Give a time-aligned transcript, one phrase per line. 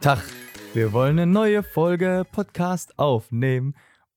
[0.00, 0.22] Tag,
[0.72, 3.74] wir wollen eine neue Folge Podcast aufnehmen.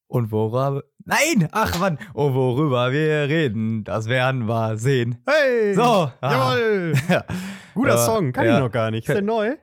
[0.07, 0.83] Und worüber.
[1.05, 1.49] Nein!
[1.51, 1.97] Ach, wann?
[2.13, 5.17] Und worüber wir reden, das werden wir sehen.
[5.27, 5.73] Hey!
[5.73, 6.11] So, ah.
[6.21, 6.93] Jawohl!
[7.09, 7.23] Ja.
[7.73, 8.53] Guter Ja, Song, kann ja.
[8.55, 9.07] ich noch gar nicht.
[9.09, 9.55] Ist der neu?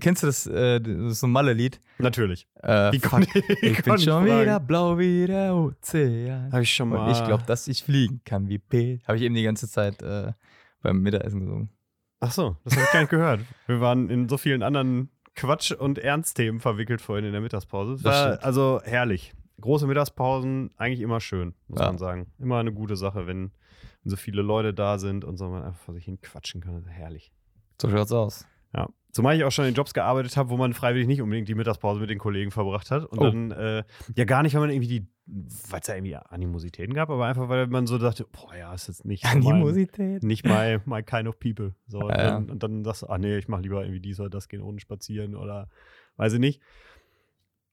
[0.00, 1.80] Kennst du das, äh, das ist so ein Malle-Lied?
[1.98, 2.48] Natürlich.
[2.62, 4.40] Äh, Wie fuck, wie ich bin ich schon fragen?
[4.42, 6.50] wieder blau wie der Ozean.
[6.50, 7.04] Habe ich schon mal.
[7.06, 8.98] Und ich glaube, dass ich fliegen kann wie P.
[9.06, 10.32] Habe ich eben die ganze Zeit äh,
[10.82, 11.70] beim Mittagessen gesungen.
[12.18, 13.40] Ach so, das habe ich gar nicht gehört.
[13.68, 18.02] Wir waren in so vielen anderen Quatsch- und Ernstthemen verwickelt vorhin in der Mittagspause.
[18.02, 19.32] War also herrlich.
[19.60, 21.86] Große Mittagspausen, eigentlich immer schön, muss Ja.
[21.86, 22.32] man sagen.
[22.38, 23.50] Immer eine gute Sache, wenn,
[24.02, 26.84] wenn so viele Leute da sind und so man einfach vor sich hin quatschen kann.
[26.86, 27.32] Herrlich.
[27.80, 28.46] So schaut's aus.
[28.74, 28.88] Ja.
[29.12, 31.98] Zumal ich auch schon in Jobs gearbeitet habe, wo man freiwillig nicht unbedingt die Mittagspause
[31.98, 33.04] mit den Kollegen verbracht hat.
[33.06, 33.22] Und Oh.
[33.24, 33.84] dann, äh,
[34.14, 35.06] ja gar nicht, weil man irgendwie die,
[35.70, 38.86] weil es da irgendwie Animositäten gab, aber einfach, weil man so dachte, boah, ja, ist
[38.88, 40.22] jetzt nicht so mein, Animosität.
[40.22, 41.74] nicht my, my kind of people.
[41.86, 42.24] So, und, Ja, ja.
[42.32, 44.60] dann, und dann sagst du, ach nee, ich mache lieber irgendwie dies oder das, gehen
[44.60, 45.68] ohne spazieren oder
[46.16, 46.60] weiß ich nicht.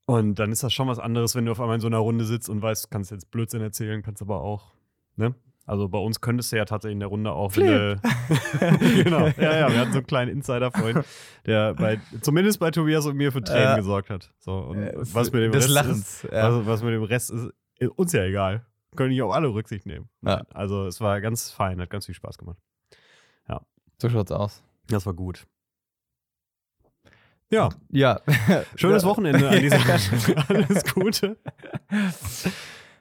[0.07, 2.25] Und dann ist das schon was anderes, wenn du auf einmal in so einer Runde
[2.25, 4.73] sitzt und weißt, kannst jetzt Blödsinn erzählen, kannst aber auch,
[5.15, 5.33] ne?
[5.67, 7.61] Also bei uns könntest du ja tatsächlich in der Runde auch, du,
[9.03, 11.03] genau, ja, ja, wir hatten so einen kleinen Insider vorhin,
[11.47, 13.75] der bei, zumindest bei Tobias und mir für Tränen Ja.
[13.75, 14.31] gesorgt hat.
[14.37, 16.23] So, und Äh, was mit dem Rest Lachens.
[16.23, 16.55] ist, ja.
[16.55, 18.63] was, was mit dem Rest ist, ist uns ja egal.
[18.95, 20.07] Können nicht auf alle Rücksicht nehmen.
[20.21, 20.43] Ja.
[20.53, 22.57] Also es war ganz fein, hat ganz viel Spaß gemacht.
[23.97, 24.61] So schaut's aus.
[24.89, 25.47] Das war gut.
[27.51, 28.19] Ja, Ja.
[28.75, 29.09] schönes Ja.
[29.09, 29.79] Wochenende an dieser
[30.49, 31.37] Alles Gute.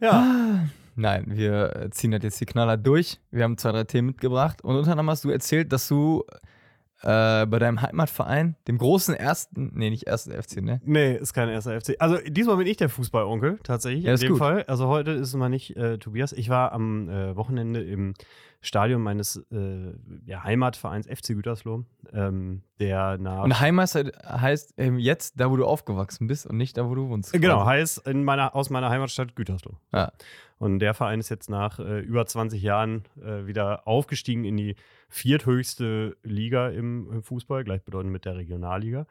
[0.01, 0.11] Ja.
[0.11, 3.19] Ah, Nein, wir ziehen das jetzt die Knaller durch.
[3.33, 4.63] Wir haben zwei, drei Themen mitgebracht.
[4.63, 6.25] Und unter anderem hast du erzählt, dass du
[7.03, 10.81] äh, bei deinem Heimatverein, dem großen ersten, nee, nicht ersten FC, ne?
[10.85, 11.97] Nee, ist kein erster FC.
[11.99, 14.05] Also diesmal bin ich der Fußballonkel, tatsächlich.
[14.05, 14.39] Ja, in dem gut.
[14.39, 14.63] Fall.
[14.69, 16.33] Also heute ist es mal nicht äh, Tobias.
[16.33, 18.15] Ich war am äh, Wochenende im
[18.65, 19.93] Stadion meines äh,
[20.27, 23.45] ja, Heimatvereins FC Gütersloh, ähm, der nach.
[23.45, 27.09] Und Heimmeister heißt ähm, jetzt da, wo du aufgewachsen bist und nicht da, wo du
[27.09, 27.35] wohnst.
[27.35, 29.77] Äh, Genau, heißt in meiner, aus meiner Heimatstadt Gütersloh.
[29.93, 30.13] Ja.
[30.59, 34.77] Und der Verein ist jetzt nach äh, über 20 Jahren äh, wieder aufgestiegen in die
[35.09, 39.07] vierthöchste Liga im, im Fußball, gleichbedeutend mit der Regionalliga.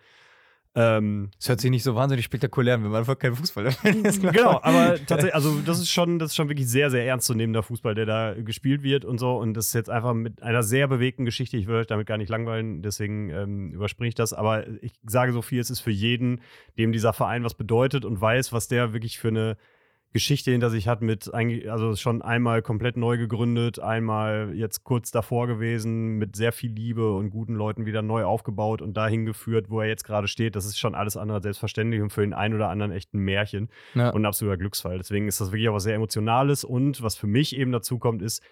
[0.75, 3.81] Ähm, Das hört sich nicht so wahnsinnig spektakulär an, wenn man einfach kein Fußball ist.
[4.21, 7.93] genau, aber tatsächlich, also das ist schon, das ist schon wirklich sehr, sehr ernstzunehmender Fußball,
[7.93, 9.37] der da gespielt wird und so.
[9.37, 11.57] Und das ist jetzt einfach mit einer sehr bewegten Geschichte.
[11.57, 14.33] Ich will euch damit gar nicht langweilen, deswegen ähm, überspringe ich das.
[14.33, 16.41] Aber ich sage so viel, es ist für jeden,
[16.77, 19.57] dem dieser Verein was bedeutet und weiß, was der wirklich für eine
[20.13, 25.09] Geschichte hinter sich hat mit eigentlich, also schon einmal komplett neu gegründet, einmal jetzt kurz
[25.09, 29.69] davor gewesen, mit sehr viel Liebe und guten Leuten wieder neu aufgebaut und dahin geführt,
[29.71, 30.55] wo er jetzt gerade steht.
[30.55, 33.19] Das ist schon alles andere als selbstverständlich und für den einen oder anderen echt ein
[33.19, 34.09] Märchen Ja.
[34.11, 34.99] und ein absoluter Glücksfall.
[34.99, 38.21] Deswegen ist das wirklich auch was sehr Emotionales und was für mich eben dazu kommt,
[38.21, 38.43] ist,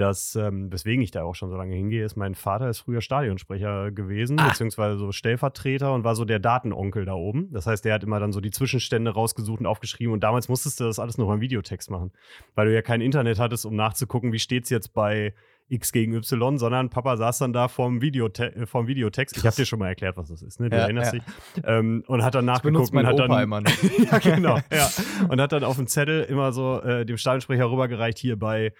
[0.00, 3.00] dass, ähm, weswegen ich da auch schon so lange hingehe, ist, mein Vater ist früher
[3.00, 4.48] Stadionsprecher gewesen, Ah.
[4.48, 7.52] beziehungsweise so Stellvertreter und war so der Datenonkel da oben.
[7.52, 10.80] Das heißt, der hat immer dann so die Zwischenstände rausgesucht und aufgeschrieben und damals musstest
[10.80, 12.12] du das alles noch im Videotext machen,
[12.54, 15.34] weil du ja kein Internet hattest, um nachzugucken, wie steht es jetzt bei
[15.72, 19.36] X gegen Y, sondern Papa saß dann da vorm, Videote äh, vorm Videotext.
[19.36, 20.68] Ich habe dir schon mal erklärt, was das ist, ne?
[20.68, 21.20] Du Ja, erinnerst ja.
[21.20, 21.62] dich.
[21.64, 23.70] Ähm, und hat dann nachgeguckt und hat Opa dann, immer noch.
[24.10, 24.58] ja, genau.
[24.72, 24.88] Ja.
[25.28, 28.72] Und hat dann auf dem Zettel immer so äh, dem Stadionsprecher rübergereicht, hier bei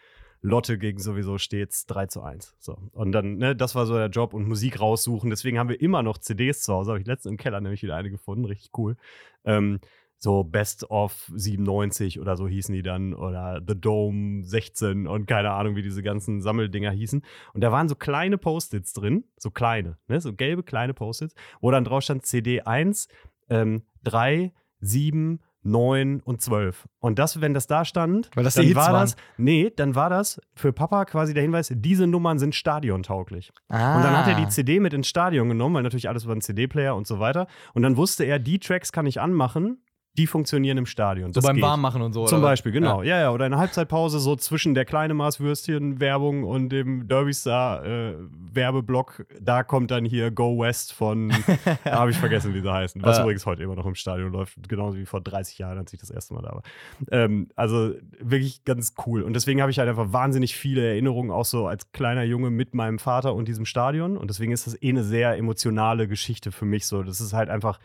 [0.42, 2.54] Lotte gegen sowieso stets 3 zu 1.
[2.58, 2.78] So.
[2.92, 5.30] Und dann, ne, das war so der Job und Musik raussuchen.
[5.30, 6.92] Deswegen haben wir immer noch CDs zu Hause.
[6.92, 8.46] Habe ich letztens im Keller nämlich wieder eine gefunden.
[8.46, 8.96] Richtig cool.
[9.44, 9.80] Ähm,
[10.22, 15.52] so Best of 97 oder so hießen die dann oder The Dome 16 und keine
[15.52, 17.22] Ahnung, wie diese ganzen Sammeldinger hießen.
[17.54, 21.70] Und da waren so kleine Post-its drin, so kleine, ne, so gelbe kleine Post-its, wo
[21.70, 23.08] dann drauf stand CD 1,
[23.48, 26.88] ähm, 3, 7, 9 und 12.
[27.00, 29.02] Und das, wenn das da stand, Weil das die dann Hits war waren.
[29.02, 33.52] das, nee, dann war das für Papa quasi der Hinweis, diese Nummern sind stadiontauglich.
[33.68, 33.96] Ah.
[33.96, 36.40] Und dann hat er die CD mit ins Stadion genommen, weil natürlich alles über einen
[36.40, 37.46] CD-Player und so weiter.
[37.74, 39.82] Und dann wusste er, die Tracks kann ich anmachen,
[40.20, 41.32] die funktionieren im Stadion.
[41.32, 41.64] So Das beim geht.
[41.64, 42.26] Warmmachen und so.
[42.26, 42.48] Zum oder?
[42.48, 43.02] Beispiel, genau.
[43.02, 43.20] Ja.
[43.20, 49.24] ja, Oder eine Halbzeitpause so zwischen der kleine Maßwürstchen-Werbung und dem Derby Star-Werbeblock.
[49.40, 51.32] da kommt dann hier Go West von,
[51.84, 53.02] habe ich vergessen, wie sie heißen.
[53.02, 53.22] Was Ja.
[53.22, 56.10] übrigens heute immer noch im Stadion läuft, genauso wie vor 30 Jahren, als ich das
[56.10, 56.62] erste Mal da war.
[57.10, 59.22] Ähm, also wirklich ganz cool.
[59.22, 62.74] Und deswegen habe ich halt einfach wahnsinnig viele Erinnerungen, auch so als kleiner Junge mit
[62.74, 64.16] meinem Vater und diesem Stadion.
[64.18, 67.02] Und deswegen ist das eh eine sehr emotionale Geschichte für mich so.
[67.02, 67.78] Das ist halt einfach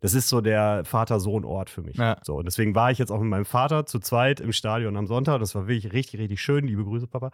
[0.00, 1.96] das ist so der Vater-Sohn-Ort für mich.
[1.96, 2.18] Ja.
[2.22, 5.06] So, und deswegen war ich jetzt auch mit meinem Vater zu zweit im Stadion am
[5.06, 5.40] Sonntag.
[5.40, 6.66] Das war wirklich richtig, richtig schön.
[6.66, 7.30] Liebe Grüße, Papa.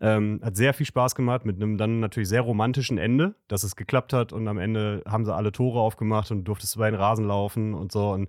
[0.00, 3.76] Ähm, hat sehr viel Spaß gemacht mit einem dann natürlich sehr romantischen Ende, dass es
[3.76, 7.24] geklappt hat und am Ende haben sie alle Tore aufgemacht und durftest über den Rasen
[7.24, 8.10] laufen und so.
[8.10, 8.28] Und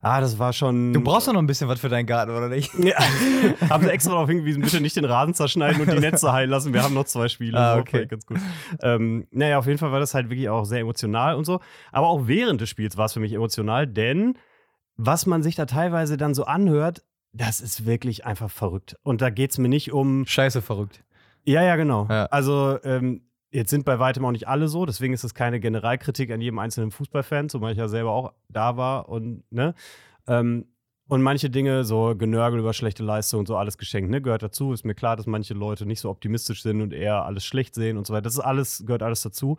[0.00, 0.92] ah, das war schon.
[0.92, 2.72] Du brauchst doch noch ein bisschen was für deinen Garten, oder nicht?
[2.78, 2.96] Ja,
[3.70, 6.72] haben sie extra darauf hingewiesen, bitte nicht den Rasen zerschneiden und die Netze heilen lassen.
[6.72, 7.58] Wir haben noch zwei Spiele.
[7.58, 8.06] Ah, So, okay.
[8.06, 8.38] ganz gut.
[8.82, 11.60] Ähm, naja, auf jeden Fall war das halt wirklich auch sehr emotional und so.
[11.92, 14.36] Aber auch während des Spiels war es für mich emotional, denn
[14.96, 17.02] was man sich da teilweise dann so anhört,
[17.32, 18.96] das ist wirklich einfach verrückt.
[19.02, 20.26] Und da geht es mir nicht um.
[20.26, 21.04] Scheiße verrückt.
[21.44, 22.06] Ja, ja, genau.
[22.10, 22.26] Ja.
[22.26, 26.30] Also, ähm, jetzt sind bei weitem auch nicht alle so, deswegen ist es keine Generalkritik
[26.30, 29.74] an jedem einzelnen Fußballfan, zumal ich ja selber auch da war und, ne?
[30.26, 30.66] Ähm,
[31.08, 34.74] und manche Dinge, so Genörgel über schlechte Leistung und so alles geschenkt, ne, gehört dazu.
[34.74, 37.96] Ist mir klar, dass manche Leute nicht so optimistisch sind und eher alles schlecht sehen
[37.96, 38.22] und so weiter.
[38.22, 39.56] Das ist alles, gehört alles dazu.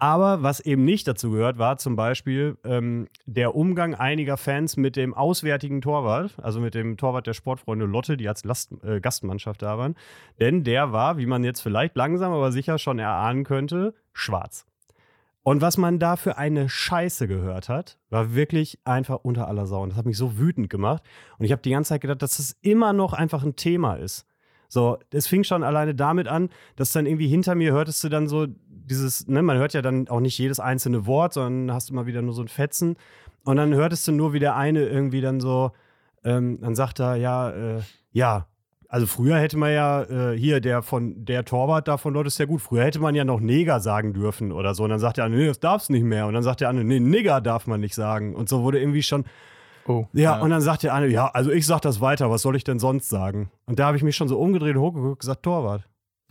[0.00, 4.96] Aber was eben nicht dazu gehört, war zum Beispiel ähm, der Umgang einiger Fans mit
[4.96, 9.60] dem auswärtigen Torwart, also mit dem Torwart der Sportfreunde Lotte, die als Last, äh, Gastmannschaft
[9.60, 9.94] da waren.
[10.40, 14.64] Denn der war, wie man jetzt vielleicht langsam, aber sicher schon erahnen könnte, schwarz.
[15.42, 19.82] Und was man da für eine Scheiße gehört hat, war wirklich einfach unter aller Sau.
[19.82, 21.02] Und das hat mich so wütend gemacht.
[21.38, 24.26] Und ich habe die ganze Zeit gedacht, dass das immer noch einfach ein Thema ist.
[24.68, 28.28] So, es fing schon alleine damit an, dass dann irgendwie hinter mir hörtest du dann
[28.28, 28.46] so
[28.90, 32.20] dieses, ne, man hört ja dann auch nicht jedes einzelne Wort, sondern hast immer wieder
[32.20, 32.96] nur so ein Fetzen.
[33.44, 35.72] Und dann hörtest du nur, wie der eine irgendwie dann so,
[36.24, 37.80] ähm, dann sagt er, ja, äh,
[38.12, 38.46] ja,
[38.88, 42.38] also früher hätte man ja, äh, hier, der von der Torwart da von dort ist
[42.38, 44.82] ja gut, früher hätte man ja noch Neger sagen dürfen oder so.
[44.82, 46.26] Und dann sagt der andere, nee, das darf's nicht mehr.
[46.26, 48.34] Und dann sagt der andere, nee, Nigger darf man nicht sagen.
[48.34, 49.24] Und so wurde irgendwie schon,
[49.86, 50.06] Oh.
[50.12, 52.64] ja, und dann sagt der eine, ja, also ich sag das weiter, was soll ich
[52.64, 53.50] denn sonst sagen?
[53.66, 55.88] Und da habe ich mich schon so umgedreht und hochgeguckt und gesagt, Torwart.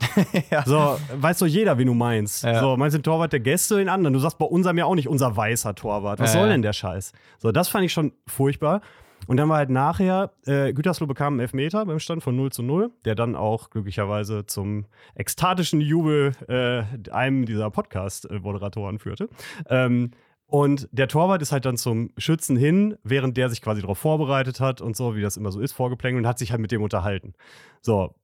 [0.50, 0.64] ja.
[0.64, 2.44] So, weiß doch jeder, wie du meinst.
[2.44, 2.60] Ja.
[2.60, 4.12] So, meinst du den Torwart der Gäste den anderen?
[4.14, 6.20] Du sagst bei unserem ja auch nicht unser weißer Torwart.
[6.20, 7.12] Was Ja, soll denn der Scheiß?
[7.38, 8.80] So, das fand ich schon furchtbar.
[9.26, 12.62] Und dann war halt nachher, äh, Gütersloh bekam einen Elfmeter beim Stand von 0 zu
[12.62, 19.28] 0, der dann auch glücklicherweise zum ekstatischen Jubel äh, einem dieser Podcast-Moderatoren führte.
[19.68, 20.12] Ähm,
[20.46, 24.58] und der Torwart ist halt dann zum Schützen hin, während der sich quasi darauf vorbereitet
[24.58, 26.82] hat und so, wie das immer so ist, vorgeplänkelt und hat sich halt mit dem
[26.82, 27.34] unterhalten.
[27.82, 28.16] So,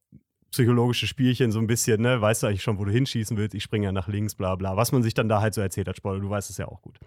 [0.56, 2.20] psychologische Spielchen so ein bisschen, ne?
[2.20, 3.54] Weißt du eigentlich schon, wo du hinschießen willst?
[3.54, 4.76] Ich springe ja nach links, bla bla.
[4.76, 6.80] Was man sich dann da halt so erzählt hat, Spoiler, du weißt es ja auch
[6.80, 6.98] gut.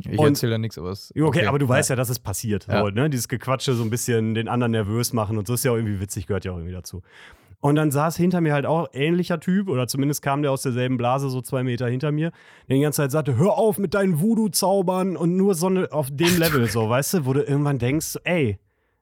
[0.00, 1.10] Ich erzähle da nichts, aber es.
[1.12, 2.66] Okay, okay, aber du weißt ja, dass es passiert.
[2.66, 2.80] Ja.
[2.80, 3.08] So, ne?
[3.08, 6.00] Dieses Gequatsche, so ein bisschen den anderen nervös machen und so ist ja auch irgendwie
[6.00, 7.02] witzig, gehört ja auch irgendwie dazu.
[7.60, 10.96] Und dann saß hinter mir halt auch ähnlicher Typ, oder zumindest kam der aus derselben
[10.96, 12.32] Blase, so zwei Meter hinter mir,
[12.68, 16.08] der die ganze Zeit sagte, hör auf mit deinen Voodoo-Zaubern und nur so eine, auf
[16.10, 18.58] dem Level, so, weißt du, wo du irgendwann denkst, ey,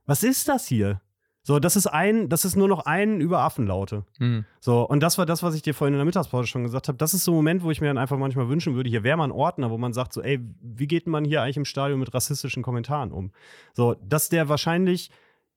[0.07, 1.01] was ist das hier?
[1.49, 4.05] So, das ist ein, das ist nur noch ein über Affenlaute.
[4.19, 4.45] Hm.
[4.61, 6.99] So, und das war das, was ich dir vorhin in der Mittagspause schon gesagt habe.
[6.99, 9.17] Das ist so ein Moment, wo ich mir dann einfach manchmal wünschen würde, hier wäre
[9.17, 12.01] mal ein Ordner, wo man sagt, so, ey, wie geht man hier eigentlich im Stadion
[12.01, 13.33] mit rassistischen Kommentaren um?
[13.73, 15.11] So, dass der wahrscheinlich,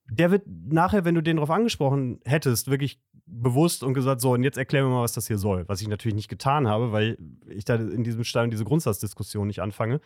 [0.10, 4.44] der wird nachher, wenn du den drauf angesprochen hättest, wirklich bewusst und gesagt, so, und
[4.44, 5.68] jetzt erklär mir mal, was das hier soll.
[5.68, 7.18] Was ich natürlich nicht getan habe, weil
[7.50, 10.00] ich da in diesem Stadion diese Grundsatzdiskussion nicht anfange.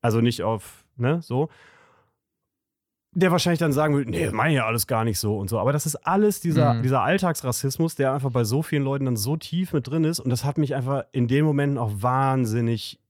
[0.00, 1.50] Also nicht auf, ne, so
[3.12, 5.58] der wahrscheinlich dann sagen würde, nee, meine ja alles gar nicht so und so.
[5.58, 6.82] Aber das ist alles dieser, Mhm.
[6.82, 10.20] dieser Alltagsrassismus, der einfach bei so vielen Leuten dann so tief mit drin ist.
[10.20, 13.00] Und das hat mich einfach in den Momenten auch wahnsinnig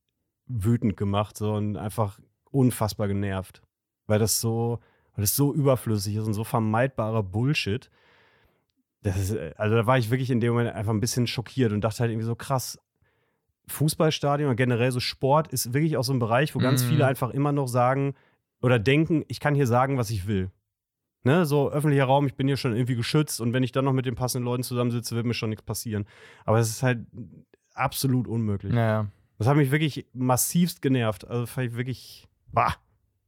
[0.47, 2.19] wütend gemacht so, und einfach
[2.51, 3.63] unfassbar genervt.
[4.07, 4.81] Weil das so,
[5.15, 7.91] weil das so überflüssig ist und so vermeidbarer Bullshit.
[9.03, 11.83] Das ist, also da war ich wirklich in dem Moment einfach ein bisschen schockiert und
[11.83, 12.79] dachte halt irgendwie so krass.
[13.69, 16.89] Fußballstadion oder generell so Sport ist wirklich auch so ein Bereich, wo ganz Mhm.
[16.89, 18.15] viele einfach immer noch sagen,
[18.63, 20.51] oder denken, ich kann hier sagen, was ich will.
[21.23, 23.93] Ne, so öffentlicher Raum, ich bin hier schon irgendwie geschützt und wenn ich dann noch
[23.93, 26.07] mit den passenden Leuten zusammensitze, wird mir schon nichts passieren.
[26.47, 27.07] Aber es ist halt
[27.75, 28.73] absolut unmöglich.
[28.73, 29.07] Naja.
[29.37, 31.27] Das hat mich wirklich massivst genervt.
[31.29, 32.75] Also fand ich wirklich, bah,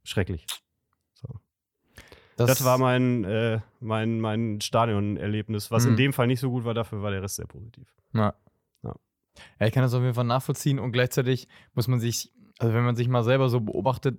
[0.03, 0.45] schrecklich.
[2.35, 5.97] Das, war mein, äh, mein, mein Stadionerlebnis, was in Mhm.
[5.97, 7.87] dem Fall nicht so gut war, dafür war der Rest sehr positiv.
[8.13, 8.33] Ja.
[8.83, 8.95] Ja.
[9.59, 12.83] ja, ich kann das auf jeden Fall nachvollziehen und gleichzeitig muss man sich, also wenn
[12.83, 14.17] man sich mal selber so beobachtet,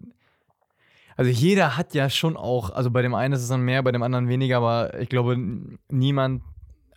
[1.16, 3.92] also jeder hat ja schon auch, also bei dem einen ist es dann mehr, bei
[3.92, 5.36] dem anderen weniger, aber ich glaube,
[5.90, 6.42] niemand,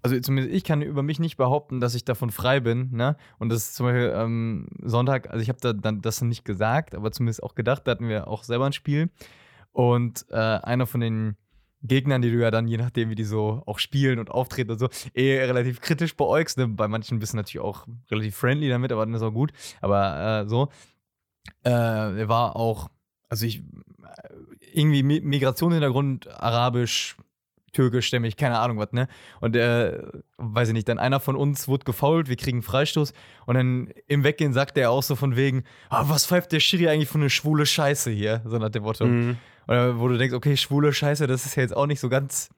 [0.01, 3.17] also zumindest ich kann über mich nicht behaupten, dass ich davon frei bin, ne?
[3.39, 6.95] Und das ist zum Beispiel ähm, Sonntag, also ich habe da dann das nicht gesagt,
[6.95, 9.09] aber zumindest auch gedacht, da hatten wir auch selber ein Spiel.
[9.71, 11.35] Und äh, einer von den
[11.83, 14.79] Gegnern, die du ja dann, je nachdem, wie die so auch spielen und auftreten und
[14.79, 16.57] so, eh relativ kritisch beäugst.
[16.57, 16.67] Ne?
[16.67, 19.51] Bei manchen bist du natürlich auch relativ friendly damit, aber dann ist auch gut.
[19.81, 20.69] Aber äh, so,
[21.63, 22.89] äh, er war auch,
[23.29, 23.61] also ich, äh,
[24.73, 27.17] irgendwie Mi- Migrationshintergrund, arabisch,
[27.73, 29.07] türkischstämmig, keine Ahnung was, ne?
[29.39, 33.13] Und der, weiß ich nicht, dann einer von uns wurde gefault, wir kriegen Freistoß
[33.45, 36.87] und dann im Weggehen sagt der auch so von wegen, ah, was pfeift der Schiri
[36.87, 38.41] eigentlich für eine schwule Scheiße hier?
[38.45, 39.05] So nach dem Motto.
[39.05, 39.37] Mhm.
[39.67, 42.49] Oder wo du denkst, okay, schwule Scheiße, das ist ja jetzt auch nicht so ganz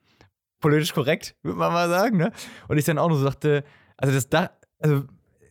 [0.60, 2.32] politisch korrekt, würde man mal sagen, ne?
[2.68, 3.64] Und ich dann auch nur so dachte,
[3.96, 5.04] also das da, also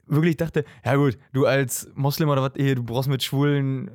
[0.08, 3.92] wirklich dachte, ja gut, du als Moslem oder was, du brauchst mit schwulen äh,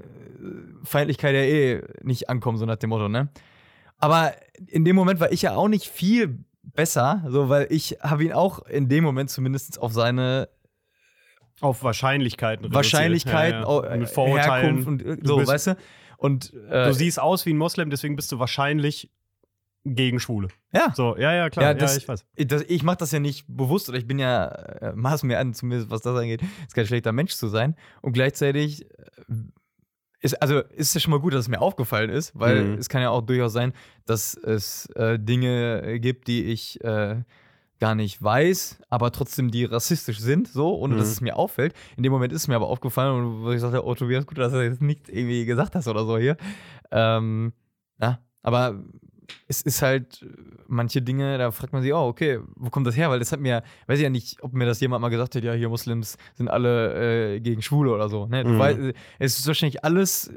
[0.85, 3.29] Feindlichkeit ja eh nicht ankommen, so nach dem Motto, ne?
[3.99, 4.33] Aber
[4.67, 8.33] in dem Moment war ich ja auch nicht viel besser, so, weil ich habe ihn
[8.33, 10.49] auch in dem Moment zumindest auf seine
[11.61, 12.73] Auf Wahrscheinlichkeiten.
[12.75, 13.91] Wahrscheinlichkeiten, Ja, ja.
[13.91, 14.77] äh, Mit Vorurteilen.
[14.77, 15.77] Herkunft und äh, Du so, bist- weißt du?
[16.19, 19.11] Und äh, Du siehst aus wie ein Moslem, deswegen bist du wahrscheinlich
[19.87, 20.49] gegen Schwule.
[20.73, 21.65] ja, So, ja, ja, klar.
[21.67, 22.25] Ja, Ja, das- ich weiß.
[22.37, 25.39] ich, das, ich mache das ja nicht bewusst oder ich bin ja, äh, maß mir
[25.39, 27.77] an, zumindest was das angeht, ist kein schlechter Mensch zu sein.
[28.01, 28.87] Und gleichzeitig äh,
[30.25, 32.79] ist, also ist ja schon mal gut, dass es mir aufgefallen ist, weil Mhm.
[32.79, 33.73] es kann ja auch durchaus sein,
[34.07, 37.23] dass es äh, Dinge gibt, die ich äh,
[37.79, 41.13] gar nicht weiß, aber trotzdem die rassistisch sind, so, ohne dass Mhm.
[41.13, 41.75] es mir auffällt.
[41.97, 44.39] In dem Moment ist es mir aber aufgefallen und wo ich sagte, oh Tobias, gut,
[44.39, 46.37] dass du jetzt nicht irgendwie gesagt hast oder so hier.
[46.91, 47.53] Ähm,
[48.01, 48.83] ja, aber
[49.49, 50.25] es ist halt
[50.67, 53.11] manche Dinge, da fragt man sich, oh, okay, wo kommt das her?
[53.11, 55.45] Weil das hat mir, weiß ich ja nicht, ob mir das jemand mal gesagt hat,
[55.45, 58.27] ja, hier Muslims sind alle äh, gegen Schwule oder so.
[58.27, 58.45] Ne?
[58.45, 58.59] Mhm.
[58.59, 58.79] weißt,
[59.19, 60.33] es ist wahrscheinlich alles,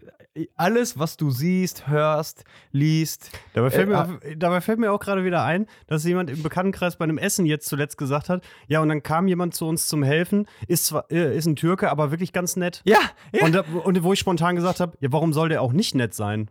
[0.56, 3.32] alles, was du siehst, hörst, liest.
[3.54, 6.44] Dabei fällt, Äh, mir, auch, dabei fällt mir auch gerade wieder ein, dass jemand im
[6.44, 9.88] Bekanntenkreis bei einem Essen jetzt zuletzt gesagt hat, ja, und dann kam jemand zu uns
[9.88, 12.82] zum Helfen, ist zwar äh, ist ein Türke, aber wirklich ganz nett.
[12.86, 13.00] Ja,
[13.34, 13.46] ja.
[13.46, 16.14] Und, da, und wo ich spontan gesagt habe, ja, warum soll der auch nicht nett
[16.14, 16.50] sein?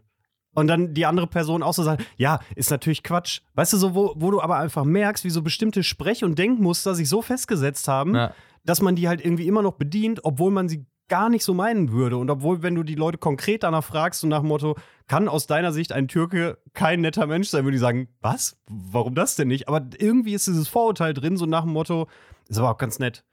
[0.57, 3.43] Und dann die andere Person auch so sagt, ja, ist natürlich Quatsch.
[3.55, 6.95] Weißt du, so, wo, wo du aber einfach merkst, wie so bestimmte Sprech- und Denkmuster
[6.95, 8.33] sich so festgesetzt haben, ja.
[8.65, 11.93] dass man die halt irgendwie immer noch bedient, obwohl man sie gar nicht so meinen
[11.93, 12.17] würde.
[12.17, 15.47] Und obwohl, wenn du die Leute konkret danach fragst und nach dem Motto, kann aus
[15.47, 18.57] deiner Sicht ein Türke kein netter Mensch sein, würde ich sagen, was?
[18.67, 19.69] Warum das denn nicht?
[19.69, 22.09] Aber irgendwie ist dieses Vorurteil drin, so nach dem Motto,
[22.49, 23.25] ist aber auch ganz nett.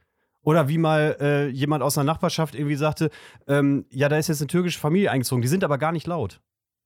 [0.44, 3.10] Oder wie mal äh, jemand aus einer Nachbarschaft irgendwie sagte,
[3.48, 6.42] ähm, ja, da ist jetzt eine türkische Familie eingezogen, die sind aber gar nicht laut.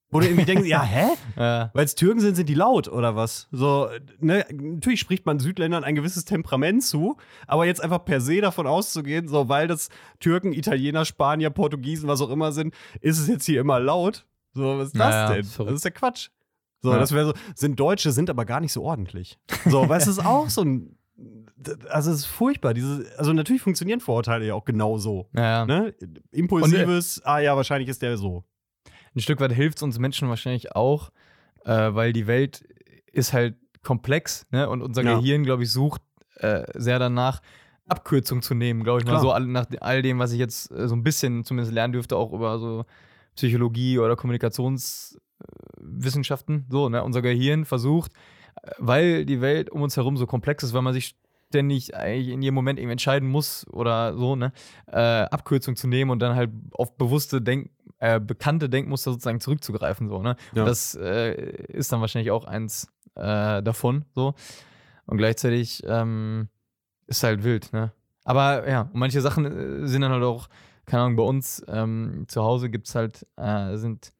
[0.10, 1.08] Wo du irgendwie denkst, ja, hä?
[1.36, 1.70] Ja.
[1.74, 3.48] Weil es Türken sind, sind die laut oder was?
[3.52, 8.40] So, ne, natürlich spricht man Südländern ein gewisses Temperament zu, aber jetzt einfach per se
[8.42, 13.28] davon auszugehen, so, weil das Türken, Italiener, Spanier, Portugiesen, was auch immer sind, ist es
[13.28, 14.26] jetzt hier immer laut.
[14.54, 15.44] So, was ist das Naja, denn?
[15.44, 15.72] verrückt.
[15.74, 16.30] Das ist ja Quatsch.
[16.82, 17.00] So, Ja.
[17.00, 19.38] das wäre so, sind Deutsche, sind aber gar nicht so ordentlich.
[19.66, 20.96] So, du, das ist auch so ein.
[21.90, 22.74] Also, es ist furchtbar.
[22.76, 25.28] Diese, also, natürlich funktionieren Vorurteile ja auch genau so.
[25.34, 25.66] Ja, ja.
[25.66, 25.94] Ne?
[26.32, 28.44] Impulsives, ah ja, wahrscheinlich ist der so.
[29.18, 31.10] Ein Stück weit hilft es uns Menschen wahrscheinlich auch,
[31.66, 32.64] äh, weil die Welt
[33.12, 34.70] ist halt komplex, ne?
[34.70, 35.16] Und unser Ja.
[35.16, 36.04] Gehirn, glaube ich, sucht
[36.36, 37.42] äh, sehr danach,
[37.88, 40.88] Abkürzung zu nehmen, glaube ich mal so, all, nach all dem, was ich jetzt äh,
[40.88, 42.86] so ein bisschen zumindest lernen dürfte, auch über so
[43.36, 46.68] Psychologie oder Kommunikationswissenschaften.
[46.70, 47.04] so, ne?
[47.04, 48.12] Unser Gehirn versucht,
[48.78, 51.16] weil die Welt um uns herum so komplex ist, weil man sich
[51.50, 54.52] ständig eigentlich in jedem Moment irgendwie entscheiden muss oder so, ne,
[54.88, 60.08] äh, Abkürzung zu nehmen und dann halt auf bewusste Denk äh, bekannte Denkmuster sozusagen zurückzugreifen,
[60.10, 60.36] so, ne?
[60.54, 60.66] Ja.
[60.66, 61.32] Das äh,
[61.68, 64.34] ist dann wahrscheinlich auch eins äh, davon, so.
[65.06, 66.50] Und gleichzeitig ähm,
[67.08, 67.92] ist halt wild, ne?
[68.24, 70.48] Aber ja, und manche Sachen äh, sind dann halt auch,
[70.86, 74.14] keine Ahnung, bei uns ähm, zu Hause gibt es halt, äh, sind,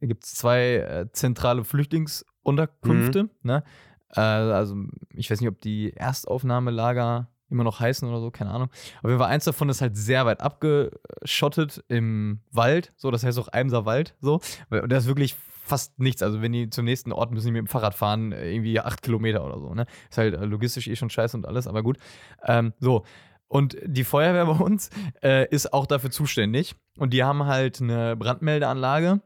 [0.00, 3.64] gibt zwei äh, zentrale Flüchtlingsunterkünfte, ne?
[4.10, 4.76] Äh, also,
[5.14, 8.68] ich weiß nicht, ob die Erstaufnahmelager immer noch heißen oder so, keine Ahnung.
[9.02, 13.38] Auf jeden Fall, eins davon ist halt sehr weit abgeschottet im Wald, so, das heißt
[13.38, 14.40] auch Eimser Wald, so.
[14.70, 15.36] Und da ist wirklich
[15.66, 16.22] fast nichts.
[16.22, 19.44] Also, wenn die zum nächsten Ort müssen die mit dem Fahrrad fahren, irgendwie acht Kilometer
[19.44, 19.86] oder so, ne?
[20.08, 21.98] Ist halt äh, logistisch eh schon scheiße und alles, aber gut.
[22.44, 23.04] Ähm, so.
[23.48, 24.90] Und die Feuerwehr bei uns
[25.22, 26.74] äh, ist auch dafür zuständig.
[26.98, 29.20] Und die haben halt eine Brandmeldeanlage.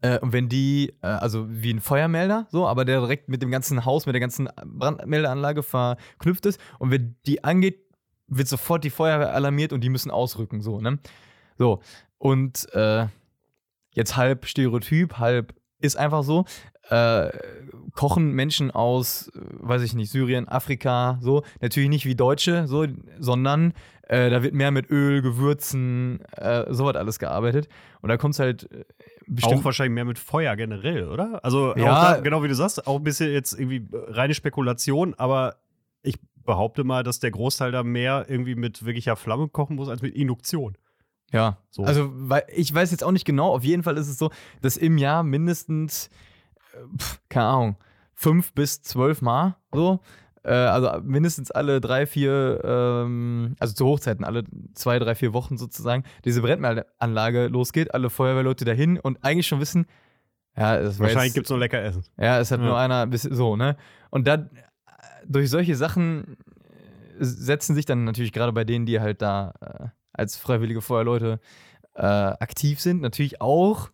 [0.00, 3.50] Äh, und wenn die, äh, also wie ein Feuermelder, so, aber der direkt mit dem
[3.50, 6.60] ganzen Haus, mit der ganzen Brandmeldeanlage verknüpft ist.
[6.78, 7.80] Und wenn die angeht,
[8.28, 10.98] wird sofort die Feuerwehr alarmiert und die müssen ausrücken, so, ne?
[11.58, 11.80] So.
[12.18, 13.06] Und äh,
[13.92, 16.44] jetzt halb Stereotyp, halb ist einfach so.
[16.88, 17.30] Äh,
[17.94, 22.86] kochen Menschen aus, äh, weiß ich nicht, Syrien, Afrika, so, natürlich nicht wie Deutsche, so,
[23.18, 23.72] sondern
[24.08, 27.68] äh, da wird mehr mit Öl, Gewürzen, äh, sowas alles gearbeitet.
[28.02, 28.84] Und da kommt es halt äh,
[29.26, 29.60] bestimmt.
[29.60, 31.44] Auch wahrscheinlich mehr mit Feuer generell, oder?
[31.44, 32.14] Also, Ja.
[32.14, 35.56] da, genau wie du sagst, auch ein bisschen jetzt irgendwie reine Spekulation, aber
[36.02, 40.02] ich behaupte mal, dass der Großteil da mehr irgendwie mit wirklicher Flamme kochen muss als
[40.02, 40.78] mit Induktion.
[41.32, 41.82] Ja, So.
[41.82, 44.30] also weil ich weiß jetzt auch nicht genau, auf jeden Fall ist es so,
[44.62, 46.08] dass im Jahr mindestens,
[47.28, 47.76] keine Ahnung,
[48.14, 50.00] fünf bis zwölf Mal so,
[50.42, 55.58] äh, also mindestens alle drei, vier, ähm, also zu Hochzeiten, alle zwei, drei, vier Wochen
[55.58, 59.86] sozusagen, diese Brennmeldeanlage losgeht, alle Feuerwehrleute dahin und eigentlich schon wissen,
[60.56, 62.04] Ja, Wahrscheinlich gibt es nur lecker Essen.
[62.16, 62.66] Ja, es hat Ja.
[62.66, 63.76] nur einer so, ne?
[64.08, 64.48] Und dann
[65.26, 66.38] durch solche Sachen
[67.18, 71.40] äh, setzen sich dann natürlich gerade bei denen, die halt da äh, als freiwillige Feuerleute
[71.94, 73.90] äh, aktiv sind, natürlich auch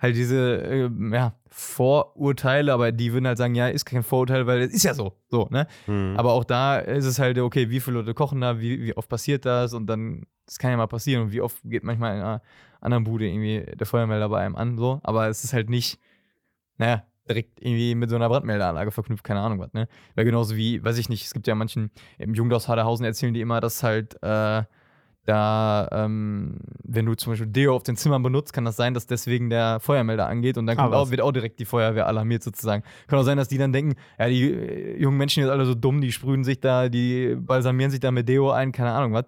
[0.00, 4.60] halt diese äh, ja, Vorurteile, aber die würden halt sagen, ja, ist kein Vorurteil, weil
[4.60, 5.66] es ist ja so, so, ne?
[5.86, 6.14] Mhm.
[6.16, 9.08] Aber auch da ist es halt, okay, wie viele Leute kochen da, wie, wie oft
[9.08, 12.22] passiert das und dann, das kann ja mal passieren und wie oft geht manchmal in
[12.22, 12.42] einer
[12.80, 15.98] anderen Bude irgendwie der Feuermelder bei einem an, so, aber es ist halt nicht,
[16.78, 19.86] naja, direkt irgendwie mit so einer Brandmeldeanlage verknüpft, keine Ahnung was, ne?
[20.14, 23.40] Weil genauso wie, weiß ich nicht, es gibt ja manchen, im Jungdorf Haderhausen erzählen die
[23.40, 24.62] immer, dass halt, äh,
[25.30, 29.06] da, ähm, wenn du zum Beispiel Deo auf den Zimmern benutzt, kann das sein, dass
[29.06, 32.82] deswegen der Feuermelder angeht und dann Ah, auch, wird auch direkt die Feuerwehr alarmiert sozusagen.
[33.06, 35.74] Kann auch sein, dass die dann denken, ja, die äh, jungen Menschen sind alle so
[35.74, 39.26] dumm, die sprühen sich da, die balsamieren sich da mit Deo ein, keine Ahnung was.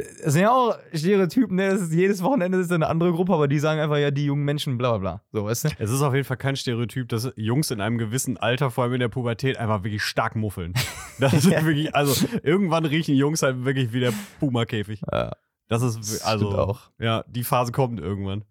[0.00, 1.68] Das sind ja auch Stereotypen, ne?
[1.68, 4.76] Ist, jedes Wochenende ist eine andere Gruppe, aber die sagen einfach, ja, die jungen Menschen,
[4.78, 5.22] bla bla bla.
[5.32, 5.68] So, weißt du?
[5.78, 8.94] Es ist auf jeden Fall kein Stereotyp, dass Jungs in einem gewissen Alter, vor allem
[8.94, 10.74] in der Pubertät, einfach wirklich stark muffeln.
[11.20, 15.00] Das ist wirklich, also irgendwann riechen Jungs halt wirklich wie der Puma-Käfig.
[15.12, 15.30] Ja,
[15.68, 16.90] Das ist also stimmt auch.
[16.98, 18.44] Ja, die Phase kommt irgendwann.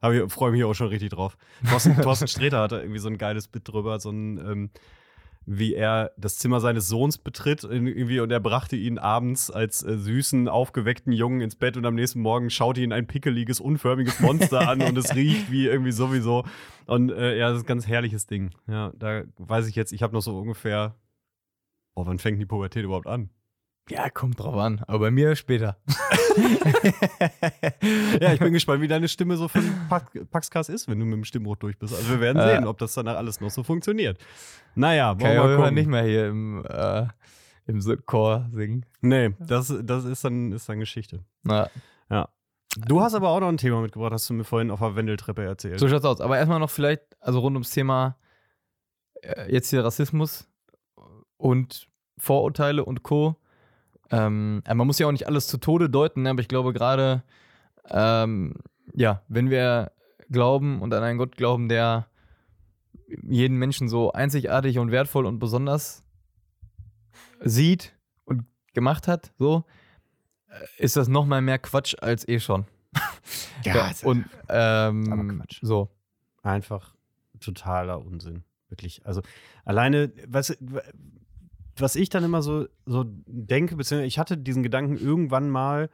[0.00, 1.38] Aber ich freue mich auch schon richtig drauf.
[1.68, 4.70] Thorsten, Thorsten Sträter hatte irgendwie so ein geiles Bit drüber, so ein, ähm,
[5.46, 9.96] wie er das Zimmer seines Sohns betritt irgendwie und er brachte ihn abends als äh,
[9.96, 14.68] süßen, aufgeweckten Jungen ins Bett und am nächsten Morgen schaut ihn ein pickeliges, unförmiges Monster
[14.68, 16.44] an und es riecht wie irgendwie sowieso.
[16.86, 18.50] Und äh, ja, das ist ein ganz herrliches Ding.
[18.68, 20.94] Ja, da weiß ich jetzt, ich habe noch so ungefähr,
[21.94, 23.30] oh, wann fängt die Pubertät überhaupt an?
[23.90, 24.80] Ja, kommt drauf an.
[24.86, 25.76] Aber bei mir später.
[28.20, 31.14] Ja, ich bin gespannt, wie deine Stimme so für Pax- Paxcast ist, wenn du mit
[31.16, 31.94] dem Stimmrot durch bist.
[31.94, 32.54] Also wir werden Äh.
[32.56, 34.18] sehen, ob das danach alles noch so funktioniert.
[34.74, 37.06] Naja, wollen wir mal nicht mehr hier im, äh,
[37.66, 38.86] im Chor singen.
[39.00, 41.24] Nee, das, das ist, dann, ist dann Geschichte.
[41.42, 41.68] Na,
[42.78, 45.42] Du hast aber auch noch ein Thema mitgebracht, hast du mir vorhin auf der Wendeltreppe
[45.42, 45.80] erzählt.
[45.80, 46.20] so schaut's aus.
[46.20, 48.16] Aber erstmal noch vielleicht, also rund ums Thema
[49.22, 50.48] äh, jetzt hier Rassismus
[51.36, 53.34] und Vorurteile und Co.
[54.10, 56.72] Ähm, äh, man muss ja auch nicht alles zu Tode deuten, ne, aber ich glaube
[56.72, 57.22] gerade,
[57.88, 58.54] ähm,
[58.94, 59.92] ja, wenn wir
[60.30, 62.06] glauben und an einen Gott glauben, der
[63.22, 66.04] jeden Menschen so einzigartig und wertvoll und besonders
[67.40, 69.64] sieht und gemacht hat, so,
[70.48, 72.66] äh, ist das noch mal mehr Quatsch als eh schon.
[73.62, 75.58] Ja, und ähm, aber Quatsch.
[75.62, 75.90] so.
[76.42, 76.94] einfach
[77.40, 78.42] totaler Unsinn.
[78.70, 79.04] Wirklich.
[79.04, 79.22] Also
[79.64, 80.56] alleine, was,
[81.80, 85.90] was ich dann immer so, so denke, beziehungsweise ich hatte diesen Gedanken irgendwann mal,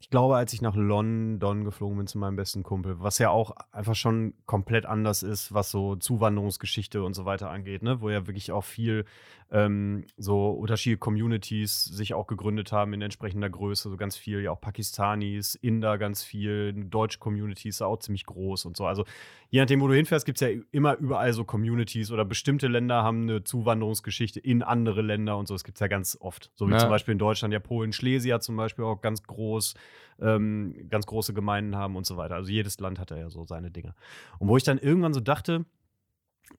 [0.00, 3.54] ich glaube, als ich nach London geflogen bin zu meinem besten Kumpel, was ja auch
[3.70, 8.00] einfach schon komplett anders ist, was so Zuwanderungsgeschichte und so weiter angeht, ne?
[8.00, 9.04] wo ja wirklich auch viel
[9.52, 14.52] ähm, so unterschiedliche Communities sich auch gegründet haben in entsprechender Größe, so ganz viel, ja
[14.52, 18.86] auch Pakistanis, Inder ganz viel, deutsche Communities auch ziemlich groß und so.
[18.86, 19.04] Also
[19.48, 23.02] je nachdem, wo du hinfährst, gibt es ja immer überall so Communities oder bestimmte Länder
[23.02, 25.54] haben eine Zuwanderungsgeschichte in andere Länder und so.
[25.54, 26.50] Das gibt es ja ganz oft.
[26.54, 26.78] So wie Ja.
[26.78, 29.74] zum Beispiel in Deutschland, ja Polen, Schlesier zum Beispiel auch ganz groß,
[30.20, 32.36] ähm, ganz große Gemeinden haben und so weiter.
[32.36, 33.94] Also jedes Land hat ja so seine Dinge.
[34.38, 35.64] Und wo ich dann irgendwann so dachte,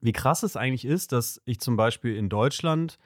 [0.00, 2.98] wie krass es eigentlich ist, dass ich zum Beispiel in Deutschland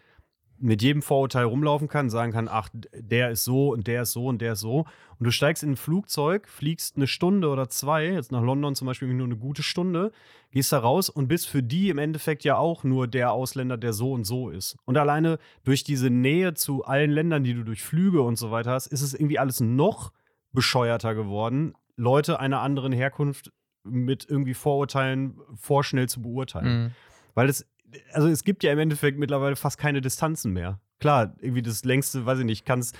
[0.58, 4.26] mit jedem Vorurteil rumlaufen kann, sagen kann, ach, der ist so und der ist so
[4.26, 4.86] und der ist so.
[5.18, 8.86] Und du steigst in ein Flugzeug, fliegst eine Stunde oder zwei, jetzt nach London zum
[8.86, 10.12] Beispiel nur eine gute Stunde,
[10.50, 13.92] gehst da raus und bist für die im Endeffekt ja auch nur der Ausländer, der
[13.92, 14.76] so und so ist.
[14.84, 18.72] Und alleine durch diese Nähe zu allen Ländern, die du durch Flüge und so weiter
[18.72, 20.12] hast, ist es irgendwie alles noch
[20.52, 23.52] bescheuerter geworden, Leute einer anderen Herkunft
[23.86, 26.84] mit irgendwie Vorurteilen vorschnell zu beurteilen.
[26.84, 26.90] Mhm.
[27.34, 27.66] Weil es,
[28.12, 30.80] also es gibt ja im Endeffekt mittlerweile fast keine Distanzen mehr.
[30.98, 32.96] Klar, irgendwie das längste, weiß ich nicht, kannst,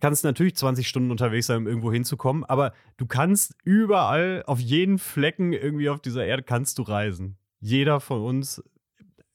[0.00, 4.98] kannst natürlich 20 Stunden unterwegs sein, um irgendwo hinzukommen, aber du kannst überall, auf jeden
[4.98, 7.36] Flecken irgendwie auf dieser Erde kannst du reisen.
[7.60, 8.62] Jeder von uns,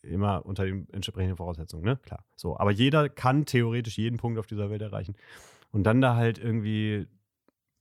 [0.04, 1.98] immer unter den entsprechenden Voraussetzungen, ne?
[1.98, 2.26] Klar.
[2.36, 5.16] So, aber jeder kann theoretisch jeden Punkt auf dieser Welt erreichen.
[5.72, 7.08] Und dann da halt irgendwie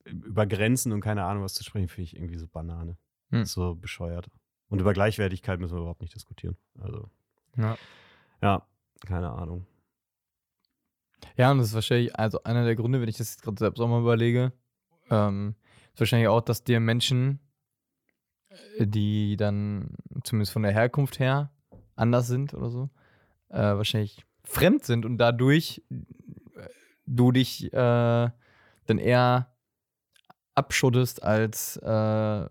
[0.05, 2.97] über Grenzen und keine Ahnung was zu sprechen, finde ich irgendwie so Banane.
[3.29, 3.45] Hm.
[3.45, 4.29] So bescheuert.
[4.69, 6.57] Und über Gleichwertigkeit müssen wir überhaupt nicht diskutieren.
[6.79, 7.09] Also,
[7.57, 7.77] Ja.
[8.41, 8.65] ja,
[9.05, 9.65] keine Ahnung.
[11.37, 13.79] Ja, und das ist wahrscheinlich, also einer der Gründe, wenn ich das jetzt gerade selbst
[13.79, 14.53] auch mal überlege,
[15.09, 15.55] ähm,
[15.93, 17.39] ist wahrscheinlich auch, dass dir Menschen,
[18.77, 21.51] äh, die dann zumindest von der Herkunft her
[21.95, 22.89] anders sind oder so,
[23.49, 26.67] äh, wahrscheinlich fremd sind und dadurch äh,
[27.05, 28.29] du dich äh,
[28.85, 29.50] dann eher
[30.55, 32.45] abschottest, als äh,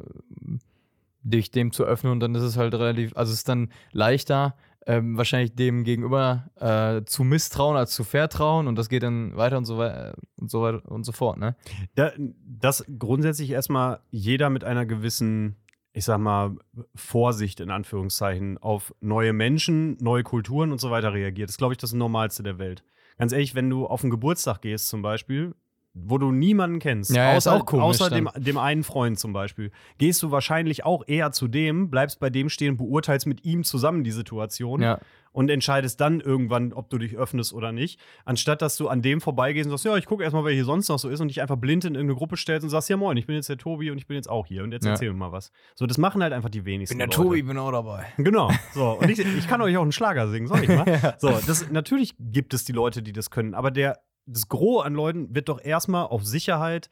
[1.23, 4.57] dich dem zu öffnen und dann ist es halt relativ, also es ist dann leichter,
[4.87, 9.59] ähm, wahrscheinlich dem gegenüber äh, zu misstrauen als zu vertrauen und das geht dann weiter
[9.59, 11.55] und so weiter und so weiter und so fort, ne?
[11.95, 15.57] Da, dass grundsätzlich erstmal jeder mit einer gewissen
[15.93, 16.57] ich sag mal,
[16.95, 21.51] Vorsicht in Anführungszeichen auf neue Menschen, neue Kulturen und so weiter reagiert.
[21.51, 22.85] Ist, glaube ich, das Normalste der Welt.
[23.19, 25.55] Ganz ehrlich, wenn du auf einen Geburtstag gehst zum Beispiel,
[25.93, 29.73] wo du niemanden kennst, Ja, außer, auch komisch außer dem, dem einen Freund zum Beispiel,
[29.99, 34.05] gehst du wahrscheinlich auch eher zu dem, bleibst bei dem stehen, beurteilst mit ihm zusammen
[34.05, 35.01] die Situation Ja.
[35.33, 39.21] und entscheidest dann irgendwann, ob du dich öffnest oder nicht, anstatt dass du an dem
[39.21, 41.43] vorbeigehst und sagst, ja, ich gucke erstmal, wer hier sonst noch so ist und dich
[41.43, 43.91] einfach blind in irgendeine Gruppe stellst und sagst, ja moin, ich bin jetzt der Tobi
[43.91, 44.93] und ich bin jetzt auch hier und jetzt Ja.
[44.93, 45.51] erzähl mir mal was.
[45.75, 47.43] So, das machen halt einfach die wenigsten Leute.
[47.45, 48.07] bin auch dabei.
[48.17, 48.49] Genau.
[48.75, 51.15] So, und ich, ich kann euch auch einen Schlager singen, soll ich mal?
[51.19, 53.99] So, das, natürlich gibt es die Leute, die das können, aber der,
[54.31, 56.91] das Gros an Leuten wird doch erstmal auf Sicherheit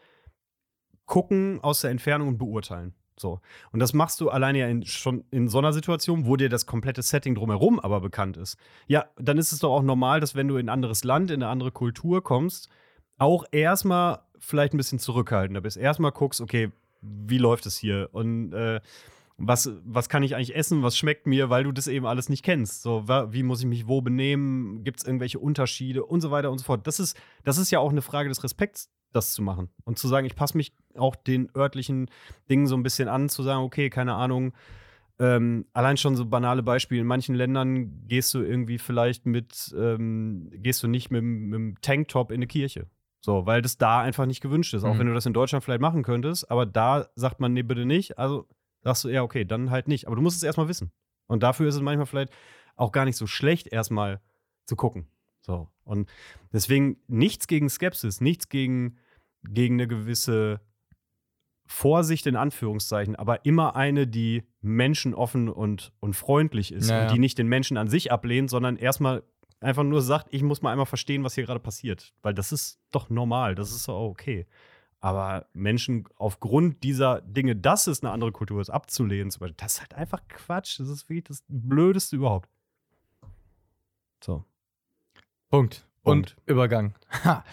[1.06, 2.94] gucken aus der Entfernung und beurteilen.
[3.16, 3.40] So.
[3.72, 6.66] Und das machst du alleine ja in, schon in so einer Situation, wo dir das
[6.66, 8.56] komplette Setting drumherum aber bekannt ist.
[8.86, 11.42] Ja, dann ist es doch auch normal, dass wenn du in ein anderes Land, in
[11.42, 12.68] eine andere Kultur kommst,
[13.16, 15.76] auch erstmal vielleicht ein bisschen zurückhaltender bist.
[15.76, 16.70] Erstmal guckst, okay,
[17.00, 18.08] wie läuft es hier?
[18.12, 18.80] Und äh,
[19.40, 22.44] was, was kann ich eigentlich essen, was schmeckt mir, weil du das eben alles nicht
[22.44, 22.82] kennst.
[22.82, 24.82] So, wie muss ich mich wo benehmen?
[24.82, 26.86] Gibt es irgendwelche Unterschiede und so weiter und so fort.
[26.86, 29.70] Das ist, das ist ja auch eine Frage des Respekts, das zu machen.
[29.84, 32.10] Und zu sagen, ich passe mich auch den örtlichen
[32.50, 34.52] Dingen so ein bisschen an, zu sagen, okay, keine Ahnung,
[35.20, 37.00] ähm, allein schon so banale Beispiele.
[37.00, 41.74] In manchen Ländern gehst du irgendwie vielleicht mit, ähm, gehst du nicht mit, mit dem
[41.80, 42.86] Tanktop in eine Kirche.
[43.20, 44.84] So, weil das da einfach nicht gewünscht ist.
[44.84, 44.98] Auch Mhm.
[45.00, 48.16] wenn du das in Deutschland vielleicht machen könntest, aber da sagt man, nee, bitte nicht.
[48.18, 48.46] Also
[48.88, 50.06] sagst du, ja, okay, dann halt nicht.
[50.06, 50.90] Aber du musst es erstmal wissen.
[51.26, 52.32] Und dafür ist es manchmal vielleicht
[52.76, 54.20] auch gar nicht so schlecht, erstmal
[54.64, 55.06] zu gucken.
[55.40, 55.68] So.
[55.84, 56.08] Und
[56.52, 58.98] deswegen nichts gegen Skepsis, nichts gegen,
[59.42, 60.60] gegen eine gewisse
[61.66, 67.18] Vorsicht in Anführungszeichen, aber immer eine, die menschenoffen und, und freundlich ist Ja, und die
[67.18, 69.22] nicht den Menschen an sich ablehnt, sondern erstmal
[69.60, 72.14] einfach nur sagt, ich muss mal einmal verstehen, was hier gerade passiert.
[72.22, 74.46] Weil das ist doch normal, das ist doch okay.
[75.00, 79.74] Aber Menschen aufgrund dieser Dinge, dass es eine andere Kultur ist, abzulehnen, zum Beispiel, das
[79.74, 80.80] ist halt einfach Quatsch.
[80.80, 82.48] Das ist wirklich das Blödeste überhaupt.
[84.22, 84.44] So.
[85.50, 85.86] Punkt.
[86.02, 86.36] Punkt.
[86.36, 86.94] Und Übergang.
[87.24, 87.44] Ha.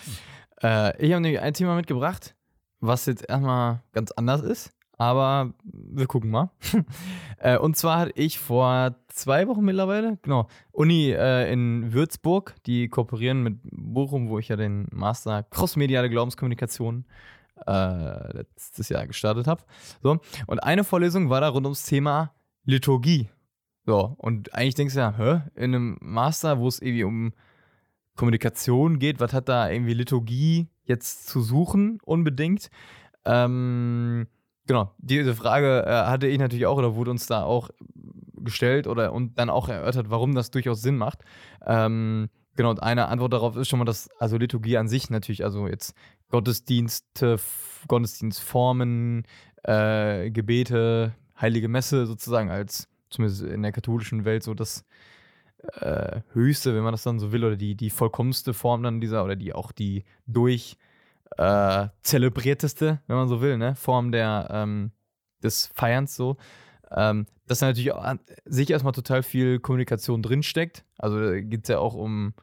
[0.63, 2.35] äh, ich habe ein Thema mitgebracht,
[2.79, 6.51] was jetzt erstmal ganz anders ist, aber wir gucken mal.
[7.39, 12.87] äh, und zwar hatte ich vor zwei Wochen mittlerweile, genau, Uni äh, in Würzburg, die
[12.87, 17.05] kooperieren mit Bochum, wo ich ja den Master Crossmediale Glaubenskommunikation
[17.65, 19.63] äh, letztes Jahr gestartet habe.
[20.01, 20.19] So.
[20.47, 22.33] Und eine Vorlesung war da rund ums Thema
[22.65, 23.29] Liturgie.
[23.85, 27.33] So, und eigentlich denkst du ja, hä, in einem Master, wo es irgendwie um
[28.15, 32.69] Kommunikation geht, was hat da irgendwie Liturgie jetzt zu suchen, unbedingt?
[33.25, 34.27] Ähm,
[34.67, 37.69] genau, diese Frage äh, hatte ich natürlich auch oder wurde uns da auch
[38.35, 41.19] gestellt oder und dann auch erörtert, warum das durchaus Sinn macht.
[41.65, 45.43] Ähm, genau, und eine Antwort darauf ist schon mal, dass also Liturgie an sich natürlich,
[45.43, 45.95] also jetzt
[46.29, 47.37] Gottesdienste,
[47.87, 49.23] Gottesdienstformen,
[49.63, 54.85] äh, Gebete, Heilige Messe sozusagen als zumindest in der katholischen Welt so das
[55.79, 59.23] äh, höchste, wenn man das dann so will, oder die, die vollkommenste Form dann dieser,
[59.23, 60.77] oder die auch die durch
[61.37, 64.91] äh, zelebrierteste, wenn man so will, ne, Form der, ähm,
[65.43, 66.37] des Feierns so.
[66.91, 70.85] Ähm, dass da natürlich auch an sich erstmal total viel Kommunikation drinsteckt.
[70.97, 72.33] Also geht es ja auch um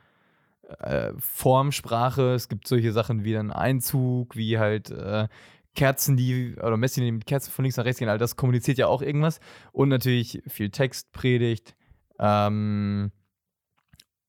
[0.78, 2.35] äh, Formsprache.
[2.35, 5.28] Es gibt solche Sachen wie ein Einzug, wie halt äh,
[5.74, 8.09] Kerzen, die, oder Messi, die mit Kerzen von links nach rechts gehen.
[8.09, 9.40] All das kommuniziert ja auch irgendwas.
[9.72, 11.74] Und natürlich viel Text, Predigt,
[12.18, 13.11] ähm,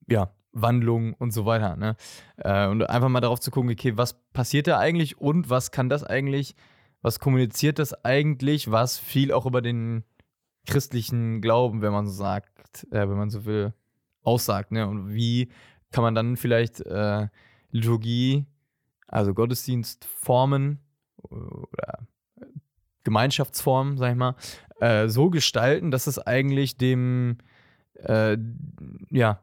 [0.08, 1.76] ja, Wandlung und so weiter.
[1.76, 1.96] Ne?
[2.38, 5.89] Äh, und einfach mal darauf zu gucken, okay, was passiert da eigentlich und was kann
[5.89, 6.56] das eigentlich,
[7.02, 10.04] was kommuniziert das eigentlich, was viel auch über den
[10.66, 13.74] christlichen Glauben, wenn man so sagt, äh, wenn man so will,
[14.22, 14.72] aussagt.
[14.72, 14.88] Ne?
[14.88, 15.50] Und wie
[15.92, 17.28] kann man dann vielleicht äh,
[17.72, 18.46] Liturgie,
[19.08, 20.80] also Gottesdienstformen
[21.18, 22.08] oder
[23.04, 24.36] Gemeinschaftsformen, sag ich mal,
[24.80, 27.38] äh, so gestalten, dass es eigentlich dem,
[27.96, 28.38] äh,
[29.10, 29.42] ja,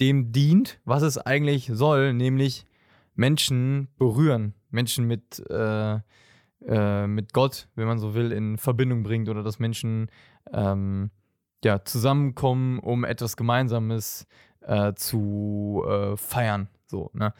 [0.00, 2.66] dem dient, was es eigentlich soll, nämlich
[3.14, 6.00] Menschen berühren, Menschen mit, äh,
[6.66, 10.10] äh, mit Gott, wenn man so will, in Verbindung bringt oder dass Menschen
[10.52, 11.10] ähm,
[11.64, 14.26] ja, zusammenkommen, um etwas Gemeinsames
[14.60, 16.68] äh, zu äh, feiern.
[16.86, 17.32] So, ne?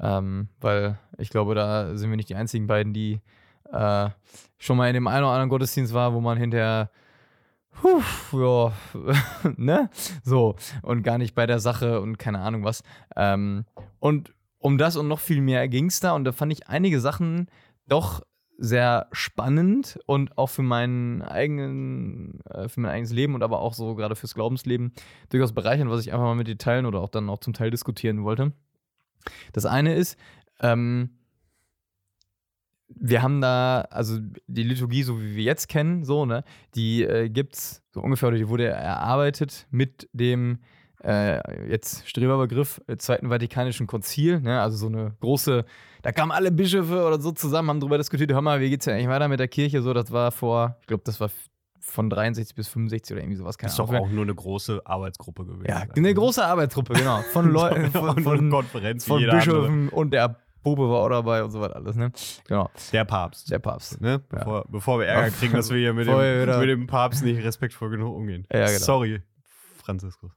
[0.00, 3.20] Ähm, weil ich glaube, da sind wir nicht die einzigen beiden, die
[3.72, 4.08] äh,
[4.58, 6.90] schon mal in dem einen oder anderen Gottesdienst war, wo man hinterher
[7.80, 8.72] Puh, ja,
[9.56, 9.90] ne?
[10.22, 12.82] So, und gar nicht bei der Sache und keine Ahnung was.
[13.16, 13.64] Ähm,
[13.98, 17.00] und um das und noch viel mehr ging es da und da fand ich einige
[17.00, 17.48] Sachen
[17.86, 18.22] doch
[18.56, 23.74] sehr spannend und auch für meinen eigenen, äh, für mein eigenes Leben und aber auch
[23.74, 24.92] so gerade fürs Glaubensleben
[25.28, 27.70] durchaus bereichernd, was ich einfach mal mit dir teilen oder auch dann auch zum Teil
[27.70, 28.52] diskutieren wollte.
[29.52, 30.18] Das eine ist,
[30.60, 31.10] ähm,
[32.88, 36.44] wir haben da, also die Liturgie, so wie wir jetzt kennen, so, ne,
[36.74, 40.58] die äh, gibt's so ungefähr, oder die wurde erarbeitet mit dem
[41.02, 45.64] äh, jetzt Streberbegriff äh, Zweiten Vatikanischen Konzil, ne, also so eine große,
[46.02, 48.94] da kamen alle Bischöfe oder so zusammen, haben darüber diskutiert, hör mal, wie geht's denn
[48.94, 51.30] eigentlich weiter mit der Kirche, so, das war vor, ich glaube, das war
[51.80, 55.44] von 63 bis 65 oder irgendwie sowas, keine Ist doch auch nur eine große Arbeitsgruppe
[55.44, 55.66] gewesen.
[55.68, 57.20] Ja, eine große Arbeitsgruppe, genau.
[57.32, 59.54] Von Leuten, von, eine von, Konferenz von jeder andere.
[59.54, 62.10] Bischöfen und der Pope war auch dabei und so was alles, ne?
[62.48, 63.50] Genau, Der Papst.
[63.50, 64.00] der Papst.
[64.00, 64.20] Ne?
[64.30, 67.90] Bevor, bevor wir Ärger kriegen, dass wir hier mit dem, mit dem Papst nicht respektvoll
[67.90, 68.46] genug umgehen.
[68.50, 68.78] Ja, genau.
[68.78, 69.22] Sorry,
[69.76, 70.32] Franziskus.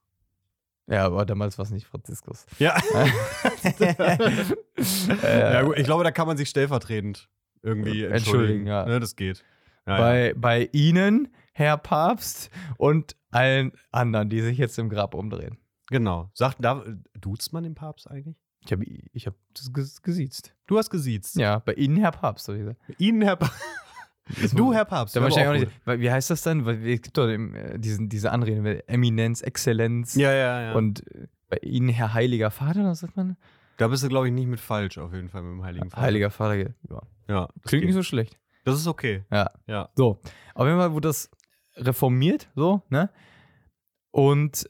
[0.90, 2.46] Ja, aber damals war es nicht Franziskus.
[2.60, 2.78] Ja.
[2.94, 3.96] Äh,
[5.54, 7.30] ja, gut, ich glaube, da kann man sich stellvertretend
[7.62, 8.13] irgendwie entschuldigen.
[8.13, 8.86] Entschuldigen, ja.
[8.86, 9.44] Ne, das geht.
[9.86, 9.98] Ja, ja.
[10.00, 15.58] bei, bei Ihnen, Herr Papst, und allen anderen, die sich jetzt im Grab umdrehen.
[15.90, 16.30] Genau.
[16.34, 16.84] Sagt, da,
[17.20, 18.38] duzt man den Papst eigentlich?
[18.67, 20.53] Ich habe ich hab das ges- gesiezt.
[20.67, 21.36] Du hast gesiezt.
[21.38, 22.47] Ja, bei Ihnen, Herr Papst.
[22.47, 22.80] hab ich gesagt.
[22.97, 23.56] Ihnen, Herr Papst.
[24.53, 25.15] Du, Herr Papst.
[25.15, 26.65] Da wahrscheinlich auch nicht, wie heißt das dann?
[26.65, 30.15] Weil es gibt doch äh, diesen, diese Anrede, Eminenz, Exzellenz.
[30.15, 30.73] Ja, ja, ja.
[30.73, 33.38] und äh, bei Ihnen, Herr Heiliger Vater, was sagt man?
[33.77, 36.01] da bist du, glaube ich, nicht mit falsch, auf jeden Fall, mit dem Heiligen Vater.
[36.01, 36.67] Heiliger Vater, ja.
[37.30, 37.47] Ja.
[37.63, 37.86] Klingt geht.
[37.86, 38.38] nicht so schlecht.
[38.65, 39.23] das ist okay.
[39.32, 39.51] Ja.
[39.67, 39.89] Ja.
[39.95, 40.19] So,
[40.56, 41.30] auf jeden Fall wurde das
[41.77, 43.10] reformiert, so, ne?
[44.12, 44.67] Und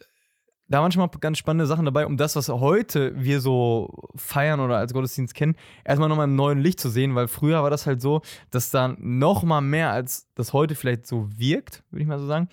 [0.70, 4.60] da waren schon mal ganz spannende Sachen dabei, um das, was heute wir so feiern
[4.60, 7.86] oder als Gottesdienst kennen, erstmal nochmal im neuen Licht zu sehen, weil früher war das
[7.86, 12.20] halt so, dass da nochmal mehr als das heute vielleicht so wirkt, würde ich mal
[12.20, 12.50] so sagen,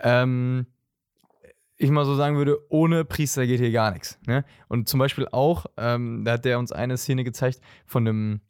[0.00, 0.66] ähm,
[1.78, 4.18] ich mal so sagen würde, ohne Priester geht hier gar nichts.
[4.26, 4.44] Ne?
[4.68, 8.40] Und zum Beispiel auch, ähm, da hat der uns eine Szene gezeigt von einem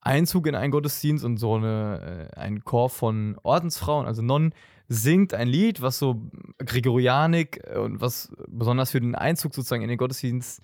[0.00, 4.54] Einzug in einen Gottesdienst und so eine, äh, ein Chor von Ordensfrauen, also Nonnen,
[4.92, 9.88] singt ein Lied, was so Gregorianik äh, und was besonders für den Einzug sozusagen in
[9.88, 10.60] den Gottesdienst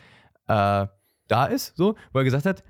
[0.46, 0.86] äh,
[1.28, 2.62] da ist, so, wo er gesagt hat,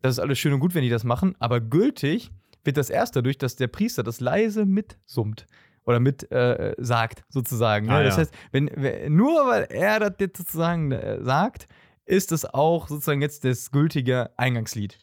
[0.00, 2.30] das ist alles schön und gut, wenn die das machen, aber gültig
[2.64, 5.46] wird das erst dadurch, dass der Priester das leise mitsummt
[5.84, 7.86] oder mit äh, sagt, sozusagen.
[7.86, 7.92] Ne?
[7.94, 8.20] Ah, Das ja.
[8.22, 11.66] heißt, wenn, wenn, nur weil er das jetzt sozusagen äh, sagt,
[12.04, 14.98] ist es auch sozusagen jetzt das gültige Eingangslied.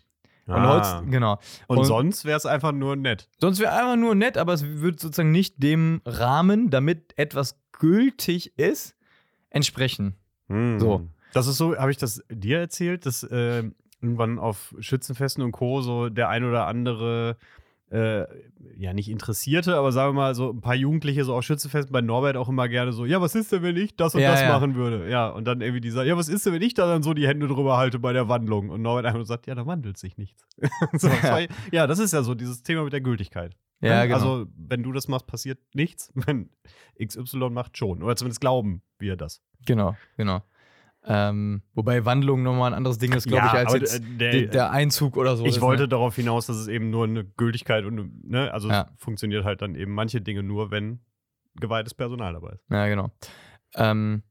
[0.50, 0.98] Und Ah.
[1.00, 1.40] heute, genau.
[1.68, 3.30] Und, Und- sonst wäre es einfach nur nett.
[3.40, 8.58] Sonst wäre einfach nur nett, aber es wird sozusagen nicht dem Rahmen, damit etwas gültig
[8.58, 8.96] ist,
[9.50, 10.16] entsprechen.
[10.48, 10.80] Hm.
[10.80, 11.08] So.
[11.34, 13.64] Das ist so, habe ich das dir erzählt, dass äh,
[14.02, 15.82] irgendwann auf Schützenfesten und Co.
[15.82, 17.38] so der ein oder andere,
[17.92, 18.26] äh,
[18.78, 22.02] ja nicht Interessierte, aber sagen wir mal so ein paar Jugendliche so auf Schützenfesten bei
[22.02, 24.42] Norbert auch immer gerne so, ja, was ist denn, wenn ich das und Ja, das
[24.42, 24.50] ja.
[24.50, 25.10] machen würde?
[25.10, 27.28] Ja, und dann irgendwie dieser, ja, was ist denn, wenn ich da dann so die
[27.28, 28.70] Hände drüber halte bei der Wandlung?
[28.70, 30.46] Und Norbert einfach nur sagt, ja, da wandelt sich nichts.
[30.94, 33.56] so, das war, ja, das ist ja so dieses Thema mit der Gültigkeit.
[33.82, 34.16] Ja, genau.
[34.16, 36.12] Also, wenn du das machst, passiert nichts.
[36.16, 36.50] Wenn
[37.02, 38.04] XY macht schon.
[38.04, 39.42] Oder zumindest glauben wir das.
[39.66, 40.42] genau, genau.
[41.06, 44.18] Ähm, wobei Wandlung nochmal ein anderes Ding ist, glaube Ja, ich, als aber, jetzt äh,
[44.18, 45.46] der- der Einzug oder so.
[45.46, 45.88] ich ist, wollte Ne?
[45.88, 48.90] darauf hinaus, dass es eben nur eine Gültigkeit und ne, also Ja.
[48.98, 51.00] funktioniert halt dann eben manche Dinge nur, wenn
[51.60, 52.64] geweihtes Personal dabei ist.
[52.70, 53.12] Ja, genau.
[53.76, 54.24] Ähm,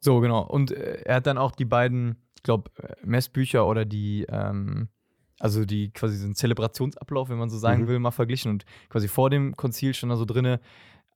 [0.00, 0.42] so, genau.
[0.46, 2.70] Und äh, er hat dann auch die beiden, ich glaube,
[3.04, 4.88] Messbücher oder die, ähm,
[5.38, 7.88] also die quasi so einen Zelebrationsablauf, wenn man so sagen Mhm.
[7.88, 8.50] will, mal verglichen.
[8.50, 10.60] Und quasi vor dem Konzil stand da so drinne,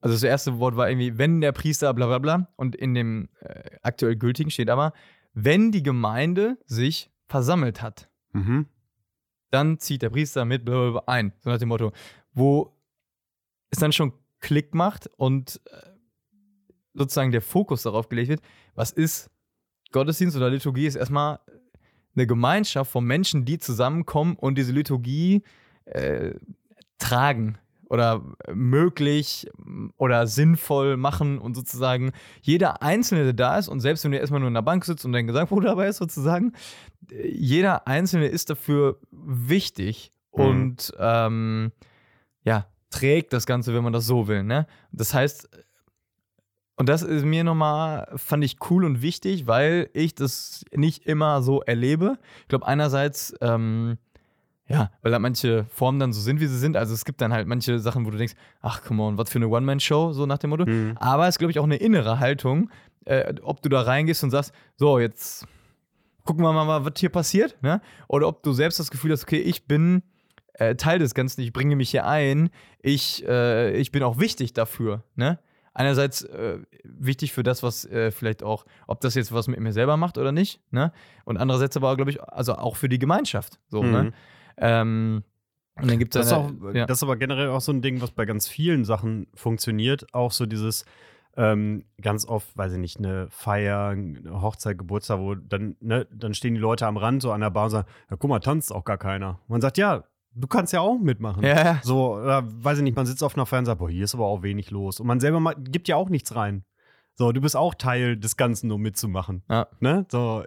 [0.01, 2.49] also das erste Wort war irgendwie, wenn der Priester bla bla bla.
[2.57, 4.93] Und in dem äh, aktuell gültigen steht aber,
[5.35, 8.67] wenn die Gemeinde sich versammelt hat Mhm.
[9.51, 11.33] dann zieht der Priester mit blablabla ein.
[11.41, 11.93] So nach dem Motto,
[12.35, 12.77] wo
[13.71, 15.91] es dann schon Klick macht und äh,
[16.95, 18.43] sozusagen der Fokus darauf gelegt wird,
[18.75, 19.31] was ist
[19.93, 21.41] Gottesdienst oder Liturgie, ist erstmal
[22.15, 25.43] eine Gemeinschaft von Menschen, die zusammenkommen und diese Liturgie
[25.87, 26.35] äh,
[26.99, 28.23] tragen oder
[28.53, 29.49] möglich
[29.97, 34.41] oder sinnvoll machen und sozusagen jeder Einzelne, der da ist und selbst wenn du erstmal
[34.41, 36.53] nur in der Bank sitzt und dein Gesangbuch dabei ist sozusagen,
[37.11, 40.45] äh, jeder Einzelne ist dafür wichtig Mhm.
[40.45, 41.73] und ähm,
[42.45, 44.45] ja, trägt das Ganze, wenn man das so will.
[44.45, 44.67] Ne?
[44.93, 45.49] Das heißt,
[46.77, 51.43] und das ist mir nochmal, fand ich cool und wichtig, weil ich das nicht immer
[51.43, 52.19] so erlebe.
[52.43, 53.99] Ich glaube, einerseits, ähm,
[54.69, 56.77] ja, weil halt manche Formen dann so sind, wie sie sind.
[56.77, 59.39] Also es gibt dann halt manche Sachen, wo du denkst, ach, come on, was für
[59.39, 60.67] eine One-Man-Show, so nach dem Motto.
[60.67, 60.97] Mhm.
[60.99, 62.71] Aber es ist, glaube ich, auch eine innere Haltung,
[63.07, 65.47] äh, ob du da reingehst und sagst, so, jetzt
[66.25, 67.81] gucken wir mal, was hier passiert, ne?
[68.07, 70.03] Oder ob du selbst das Gefühl hast, okay, ich bin
[70.53, 72.51] äh, Teil des Ganzen, ich bringe mich hier ein,
[72.83, 75.39] ich, äh, ich bin auch wichtig dafür, ne?
[75.73, 79.73] Einerseits äh, wichtig für das, was äh, vielleicht auch, ob das jetzt was mit mir
[79.73, 80.93] selber macht oder nicht, ne?
[81.25, 83.91] Und andererseits aber, glaube ich, also auch für die Gemeinschaft, so, Mhm.
[83.93, 84.13] ne?
[84.61, 85.23] Ähm,
[85.81, 86.87] und dann gibt es Das, ist auch, ja.
[86.87, 90.13] das ist aber generell auch so ein Ding, was bei ganz vielen Sachen funktioniert.
[90.13, 90.85] Auch so dieses
[91.37, 96.35] ähm, ganz oft, weiß ich nicht, eine Feier, eine Hochzeit, Geburtstag, wo dann, ne, dann
[96.35, 98.73] stehen die Leute am Rand so an der Bar und sagen, ja, guck mal, tanzt
[98.73, 99.39] auch gar keiner.
[99.47, 100.03] Man sagt, ja,
[100.35, 101.45] du kannst ja auch mitmachen.
[101.45, 101.81] Ja.
[101.85, 104.15] So, oder, weiß ich nicht, man sitzt auf einer Feier und sagt, boah, hier ist
[104.15, 104.99] aber auch wenig los.
[104.99, 106.65] Und man selber gibt ja auch nichts rein.
[107.19, 109.43] So, du bist auch Teil des Ganzen, um mitzumachen.
[109.51, 109.67] Ja.
[109.81, 110.07] Ne?
[110.09, 110.45] So,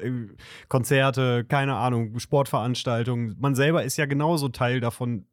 [0.69, 3.36] Konzerte, keine Ahnung, Sportveranstaltungen.
[3.38, 5.25] Man selber ist ja genauso Teil davon,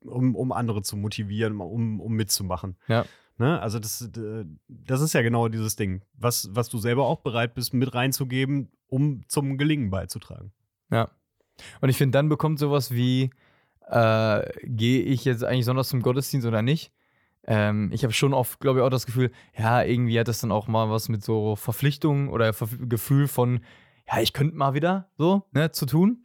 [0.00, 2.76] um, um andere zu motivieren, um, um mitzumachen.
[2.88, 3.04] Ja.
[3.38, 3.62] Ne?
[3.62, 7.54] Also, das, äh, das ist ja genau dieses Ding, was, was du selber auch bereit
[7.54, 10.52] bist, mit reinzugeben, um zum Gelingen beizutragen.
[10.90, 11.10] Ja.
[11.80, 13.30] Und ich finde, dann bekommt sowas wie,
[13.88, 16.92] äh, gehe ich jetzt eigentlich sonntags zum Gottesdienst oder nicht?
[17.46, 20.52] Ähm, ich habe schon oft, glaube ich, auch das Gefühl, ja, irgendwie hat das dann
[20.52, 23.60] auch mal was mit so Verpflichtungen oder Ver Gefühl von,
[24.08, 26.24] ja, ich könnte mal wieder so, ne, zu tun.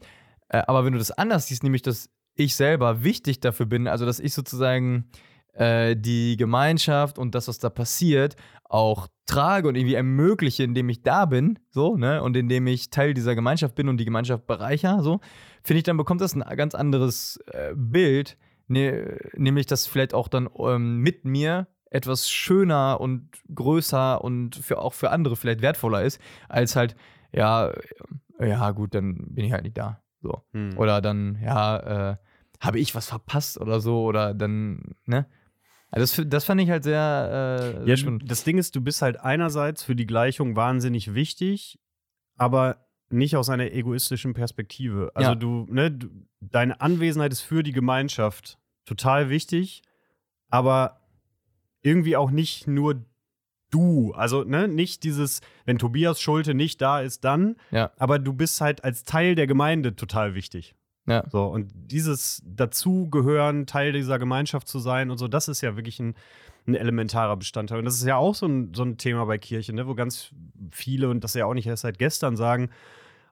[0.50, 4.06] Äh, aber wenn du das anders siehst, nämlich, dass ich selber wichtig dafür bin, also
[4.06, 5.10] dass ich sozusagen
[5.54, 11.02] äh, die Gemeinschaft und das, was da passiert, auch trage und irgendwie ermögliche, indem ich
[11.02, 15.02] da bin, so, ne, und indem ich Teil dieser Gemeinschaft bin und die Gemeinschaft bereicher,
[15.02, 15.20] so,
[15.64, 20.28] finde ich, dann bekommt das ein ganz anderes äh, Bild, ne, nämlich, dass vielleicht auch
[20.28, 26.04] dann ähm, mit mir etwas schöner und größer und für, auch für andere vielleicht wertvoller
[26.04, 26.96] ist, als halt,
[27.32, 27.72] ja,
[28.40, 30.02] äh, ja, gut, dann bin ich halt nicht da.
[30.22, 30.44] So.
[30.52, 30.78] Hm.
[30.78, 32.18] Oder dann, ja, äh,
[32.60, 35.28] habe ich was verpasst oder so, oder dann, ne?
[35.90, 39.22] Also das, das fand ich halt sehr, äh, Ja, das Ding ist, du bist halt
[39.22, 41.80] einerseits für die Gleichung wahnsinnig wichtig,
[42.36, 45.12] aber nicht aus einer egoistischen Perspektive.
[45.14, 45.36] Also Ja.
[45.36, 46.08] du, ne, du,
[46.42, 49.82] deine Anwesenheit ist für die Gemeinschaft total wichtig,
[50.50, 51.00] aber
[51.82, 53.04] irgendwie auch nicht nur
[53.72, 54.14] du.
[54.14, 57.92] Also, ne, nicht dieses, wenn Tobias Schulte nicht da ist, dann, Ja.
[57.98, 60.76] aber du bist halt als Teil der Gemeinde total wichtig.
[61.06, 61.24] Ja.
[61.30, 66.00] So, und dieses Dazugehören, Teil dieser Gemeinschaft zu sein und so, das ist ja wirklich
[66.00, 66.16] ein,
[66.66, 67.80] ein elementarer Bestandteil.
[67.80, 70.32] Und das ist ja auch so ein, so ein Thema bei Kirche, ne, wo ganz
[70.72, 72.70] viele, und das ja auch nicht erst seit gestern, sagen,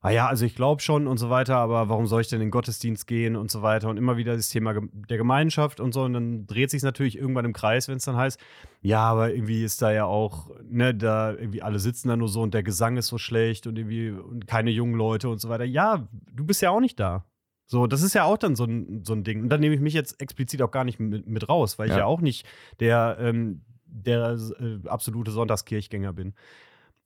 [0.06, 2.48] ah ja, also ich glaube schon und so weiter, aber warum soll ich denn in
[2.48, 3.89] den Gottesdienst gehen und so weiter?
[3.89, 4.76] Und immer wieder das Thema
[5.10, 6.04] der Gemeinschaft und so.
[6.04, 8.39] Und dann dreht sich natürlich irgendwann im Kreis, wenn es dann heißt,
[8.84, 12.44] ja, aber irgendwie ist da ja auch, ne, da irgendwie alle sitzen da nur so
[12.44, 15.63] und der Gesang ist so schlecht und irgendwie und keine jungen Leute und so weiter.
[15.63, 17.26] Ja, du bist ja auch nicht da.
[17.65, 19.41] So, das ist ja auch dann so ein, so ein Ding.
[19.41, 21.94] Und dann nehme ich mich jetzt explizit auch gar nicht mit, mit raus, weil ich
[21.94, 22.00] Ja.
[22.00, 22.46] ja, auch nicht
[22.80, 26.36] der, ähm, der äh, absolute Sonntagskirchgänger bin.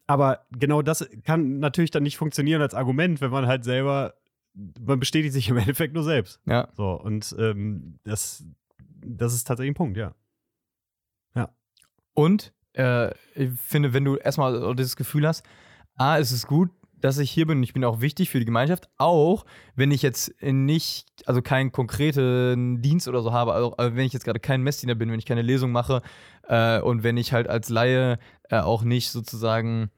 [0.10, 4.16] Aber genau das kann natürlich dann nicht funktionieren als Argument, wenn man halt selber,
[4.54, 6.40] man bestätigt sich im Endeffekt nur selbst.
[6.46, 6.70] Ja.
[6.74, 8.44] So, und ähm, das,
[9.06, 10.16] das ist tatsächlich ein Punkt, ja.
[12.20, 15.46] Und äh, ich finde, wenn du erstmal dieses Gefühl hast,
[15.96, 16.70] A, ist es gut,
[17.00, 19.46] dass ich hier bin und ich bin auch wichtig für die Gemeinschaft, auch
[19.78, 24.26] wenn ich jetzt nicht, also keinen konkreten Dienst oder so habe, also wenn ich jetzt
[24.26, 26.02] gerade kein Messdiener bin, wenn ich keine Lesung mache
[26.50, 28.20] äh, und wenn ich halt als Laie
[28.50, 29.90] äh, auch nicht sozusagen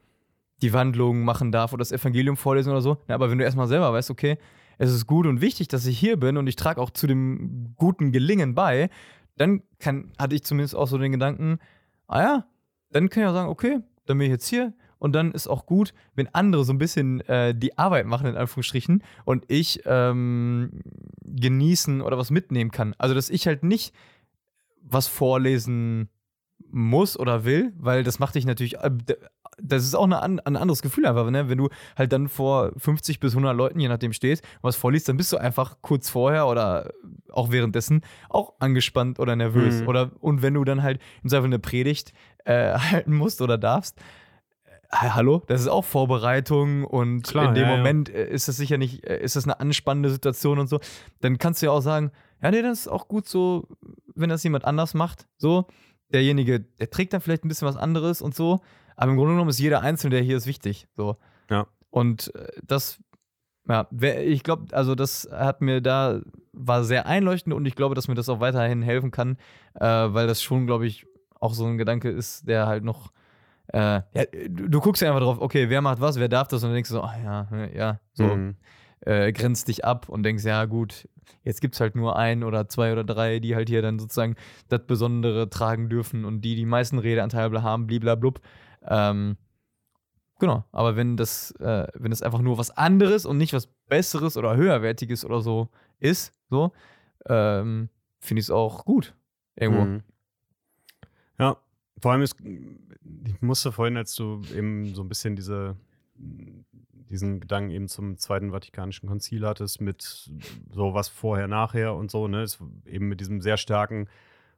[0.61, 2.97] die Wandlung machen darf oder das Evangelium vorlesen oder so.
[3.07, 4.37] Na, aber wenn du erstmal selber weißt, okay,
[4.77, 7.73] es ist gut und wichtig, dass ich hier bin und ich trage auch zu dem
[7.77, 8.89] guten Gelingen bei,
[9.37, 11.59] dann kann, hatte ich zumindest auch so den Gedanken,
[12.07, 12.45] ah ja,
[12.91, 15.65] dann kann ich auch sagen, okay, dann bin ich jetzt hier und dann ist auch
[15.65, 20.81] gut, wenn andere so ein bisschen äh, die Arbeit machen, in Anführungsstrichen, und ich ähm,
[21.23, 22.93] genießen oder was mitnehmen kann.
[22.99, 23.95] Also, dass ich halt nicht
[24.83, 26.09] was vorlesen
[26.69, 28.91] muss oder will, weil das macht dich natürlich, äh,
[29.63, 31.49] das ist auch eine, ein anderes Gefühl einfach, ne?
[31.49, 35.09] wenn du halt dann vor 50 bis 100 Leuten, je nachdem stehst, und was vorliest,
[35.09, 36.91] dann bist du einfach kurz vorher oder
[37.31, 39.81] auch währenddessen auch angespannt oder nervös.
[39.81, 39.87] Mhm.
[39.87, 42.13] Oder, und wenn du dann halt im Zweifel eine Predigt
[42.45, 43.97] äh, halten musst oder darfst,
[44.91, 47.77] äh, hallo, das ist auch Vorbereitung und Klar, in dem ja, ja.
[47.77, 50.79] Moment äh, ist das sicher nicht, äh, ist das eine anspannende Situation und so.
[51.21, 53.67] Dann kannst du ja auch sagen, ja, nee, das ist auch gut so,
[54.15, 55.27] wenn das jemand anders macht.
[55.37, 55.67] So,
[56.11, 58.61] derjenige, der trägt dann vielleicht ein bisschen was anderes und so.
[59.01, 60.87] Aber im Grunde genommen ist jeder Einzelne, der hier ist, wichtig.
[60.95, 61.17] So.
[61.49, 61.65] Ja.
[61.89, 62.99] Und äh, das,
[63.67, 66.21] ja, ich glaube, also das hat mir da,
[66.53, 69.37] war sehr einleuchtend und ich glaube, dass mir das auch weiterhin helfen kann,
[69.73, 71.07] äh, weil das schon, glaube ich,
[71.39, 73.11] auch so ein Gedanke ist, der halt noch,
[73.73, 76.61] äh, ja, du, du guckst ja einfach drauf, okay, wer macht was, wer darf das
[76.63, 78.55] und dann denkst du so, ah ja, ja, so, Mhm.
[79.01, 81.07] äh, grenzt dich ab und denkst, ja gut,
[81.43, 84.35] jetzt gibt es halt nur ein oder zwei oder drei, die halt hier dann sozusagen
[84.69, 88.39] das Besondere tragen dürfen und die die meisten Redeanteile haben, bliblablub.
[88.83, 89.37] Ähm,
[90.39, 94.37] genau, aber wenn das, äh, wenn das einfach nur was anderes und nicht was Besseres
[94.37, 96.71] oder Höherwertiges oder so ist, so,
[97.27, 97.89] ähm,
[98.19, 99.15] finde ich es auch gut.
[99.55, 99.85] Irgendwo.
[99.85, 100.03] Mhm.
[101.37, 101.57] Ja,
[101.99, 105.75] vor allem ist, ich musste vorhin, als du eben so ein bisschen diese,
[106.15, 110.01] diesen Gedanken eben zum Zweiten Vatikanischen Konzil hattest, mit
[110.71, 114.07] so was vorher, nachher und so, ne, ist eben mit diesem sehr starken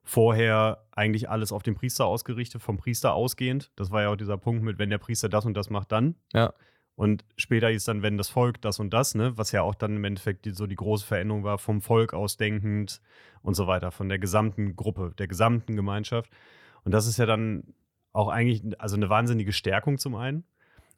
[0.04, 3.72] vorher eigentlich alles auf den Priester ausgerichtet, vom Priester ausgehend.
[3.76, 6.16] Das war ja auch dieser Punkt mit, wenn der Priester das und das macht, dann.
[6.34, 6.54] Ja.
[6.96, 9.96] Und später hieß dann, wenn das Volk das und das, ne, was ja auch dann
[9.96, 13.02] im Endeffekt die, so die große Veränderung war, vom Volk aus denkend
[13.42, 16.30] und so weiter, von der gesamten Gruppe, der gesamten Gemeinschaft.
[16.84, 17.74] Und das ist ja dann
[18.12, 20.44] auch eigentlich also eine wahnsinnige Stärkung zum einen.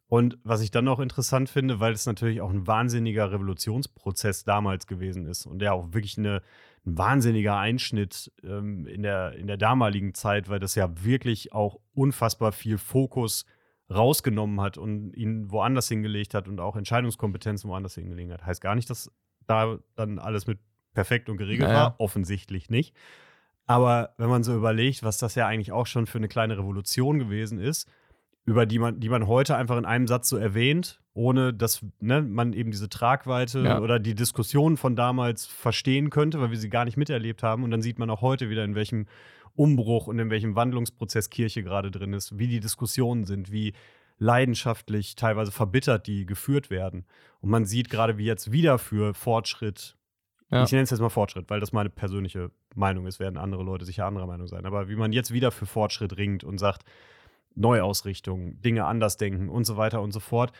[0.08, 4.86] Und was ich dann noch interessant finde, weil es natürlich auch ein wahnsinniger Revolutionsprozess damals
[4.86, 6.42] gewesen ist und der auch wirklich eine,
[6.86, 11.80] ein wahnsinniger Einschnitt ähm, in, der, in der damaligen Zeit, weil das ja wirklich auch
[11.94, 13.44] unfassbar viel Fokus
[13.90, 18.46] rausgenommen hat und ihn woanders hingelegt hat und auch Entscheidungskompetenzen woanders hingelegt hat.
[18.46, 19.10] Heißt gar nicht, dass
[19.46, 20.58] da dann alles mit
[20.94, 21.80] perfekt und geregelt Naja.
[21.80, 22.00] war.
[22.00, 22.94] Offensichtlich nicht.
[23.66, 27.18] Aber wenn man so überlegt, was das ja eigentlich auch schon für eine kleine Revolution
[27.18, 27.88] gewesen ist,
[28.44, 32.20] über die man, die man heute einfach in einem Satz so erwähnt, ohne dass ne,
[32.20, 33.80] man eben diese Tragweite Ja.
[33.80, 37.64] oder die Diskussion von damals verstehen könnte, weil wir sie gar nicht miterlebt haben.
[37.64, 39.06] Und dann sieht man auch heute wieder, in welchem
[39.54, 43.72] Umbruch und in welchem Wandlungsprozess Kirche gerade drin ist, wie die Diskussionen sind, wie
[44.18, 47.06] leidenschaftlich, teilweise verbittert die geführt werden.
[47.40, 49.96] Und man sieht gerade, wie jetzt wieder für Fortschritt,
[50.50, 50.64] Ja.
[50.64, 53.86] ich nenne es jetzt mal Fortschritt, weil das meine persönliche Meinung ist, werden andere Leute
[53.86, 56.84] sicher anderer Meinung sein, aber wie man jetzt wieder für Fortschritt ringt und sagt,
[57.54, 60.52] Neuausrichtung, Dinge anders denken und so weiter und so fort.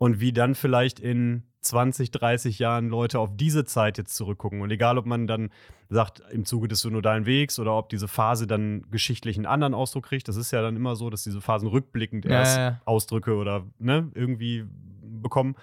[0.00, 4.62] Und wie dann vielleicht in 20, 30 Jahren Leute auf diese Zeit jetzt zurückgucken.
[4.62, 5.50] Und egal, ob man dann
[5.90, 10.06] sagt, im Zuge des synodalen Wegs oder ob diese Phase dann geschichtlich einen anderen Ausdruck
[10.06, 10.26] kriegt.
[10.26, 12.80] Das ist ja dann immer so, dass diese Phasen rückblickend Ja, erst ja.
[12.86, 14.64] Ausdrücke oder ne, irgendwie
[15.02, 15.54] bekommen.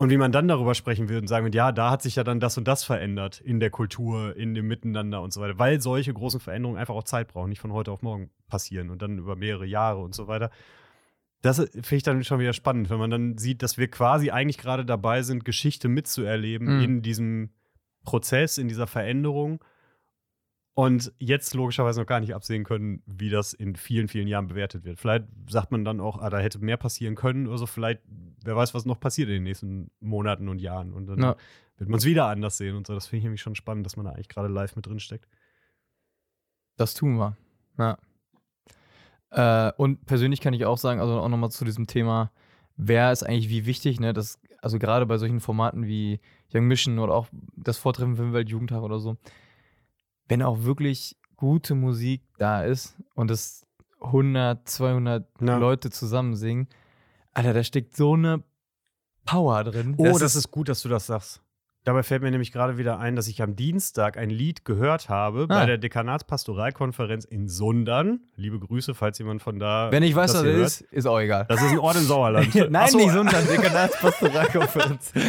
[0.00, 2.22] Und wie man dann darüber sprechen wird und sagen wird, ja, da hat sich ja
[2.22, 5.58] dann das und das verändert in der Kultur, in dem Miteinander und so weiter.
[5.58, 9.02] Weil solche großen Veränderungen einfach auch Zeit brauchen, nicht von heute auf morgen passieren und
[9.02, 10.50] dann über mehrere Jahre und so weiter.
[11.42, 14.58] Das finde ich dann schon wieder spannend, wenn man dann sieht, dass wir quasi eigentlich
[14.58, 16.82] gerade dabei sind, Geschichte mitzuerleben Mhm.
[16.84, 17.50] in diesem
[18.04, 19.62] Prozess, in dieser Veränderung.
[20.74, 24.84] Und jetzt logischerweise noch gar nicht absehen können, wie das in vielen, vielen Jahren bewertet
[24.84, 25.00] wird.
[25.00, 27.66] Vielleicht sagt man dann auch, ah, da hätte mehr passieren können oder so.
[27.66, 28.00] Vielleicht,
[28.44, 30.92] wer weiß, was noch passiert in den nächsten Monaten und Jahren.
[30.92, 31.36] Und dann Ja.
[31.78, 32.94] wird man es wieder anders sehen und so.
[32.94, 35.26] Das finde ich nämlich schon spannend, dass man da eigentlich gerade live mit drin steckt.
[36.76, 37.36] Das tun wir.
[37.76, 37.98] Ja.
[39.30, 42.30] Äh, und persönlich kann ich auch sagen, also auch nochmal zu diesem Thema,
[42.76, 44.12] wer ist eigentlich wie wichtig, ne?
[44.12, 46.20] Das, also gerade bei solchen Formaten wie
[46.52, 49.16] Young Mission oder auch das Vortreffen für den Weltjugendtag oder so,
[50.28, 53.66] wenn auch wirklich gute Musik da ist und es
[54.00, 55.58] 100, 200 Ja.
[55.58, 56.68] Leute zusammen singen,
[57.32, 58.42] Alter, da steckt so eine
[59.24, 59.94] Power drin.
[59.98, 61.42] Oh, das, ist gut, dass du das sagst.
[61.88, 65.46] Dabei fällt mir nämlich gerade wieder ein, dass ich am Dienstag ein Lied gehört habe
[65.46, 65.64] bei Ah.
[65.64, 68.20] der Dekanatspastoralkonferenz in Sundern.
[68.36, 69.90] Liebe Grüße, falls jemand von da.
[69.90, 71.46] Wenn ich weiß, was das ist, ist auch egal.
[71.48, 72.54] Das ist ein Ort im Sauerland.
[72.70, 75.12] Nein, so, nicht Sundern, Dekanatspastoralkonferenz.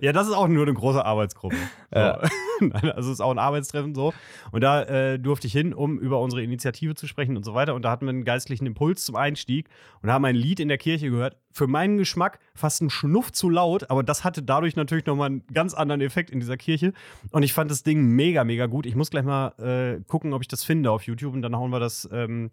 [0.00, 1.54] Ja, das ist auch nur eine große Arbeitsgruppe.
[1.92, 1.98] So.
[2.00, 2.20] Ja.
[2.60, 4.12] Nein, also es ist auch ein Arbeitstreffen so.
[4.50, 7.74] Und da äh, durfte ich hin, um über unsere Initiative zu sprechen und so weiter.
[7.74, 9.68] Und da hatten wir einen geistlichen Impuls zum Einstieg
[10.02, 11.36] und haben ein Lied in der Kirche gehört.
[11.50, 15.46] Für meinen Geschmack fast ein Schnuff zu laut, aber das hatte dadurch natürlich nochmal einen
[15.52, 16.92] ganz anderen Effekt in dieser Kirche.
[17.30, 18.86] Und ich fand das Ding mega, mega gut.
[18.86, 21.70] Ich muss gleich mal äh, gucken, ob ich das finde auf YouTube und dann hauen
[21.70, 22.50] wir das ähm,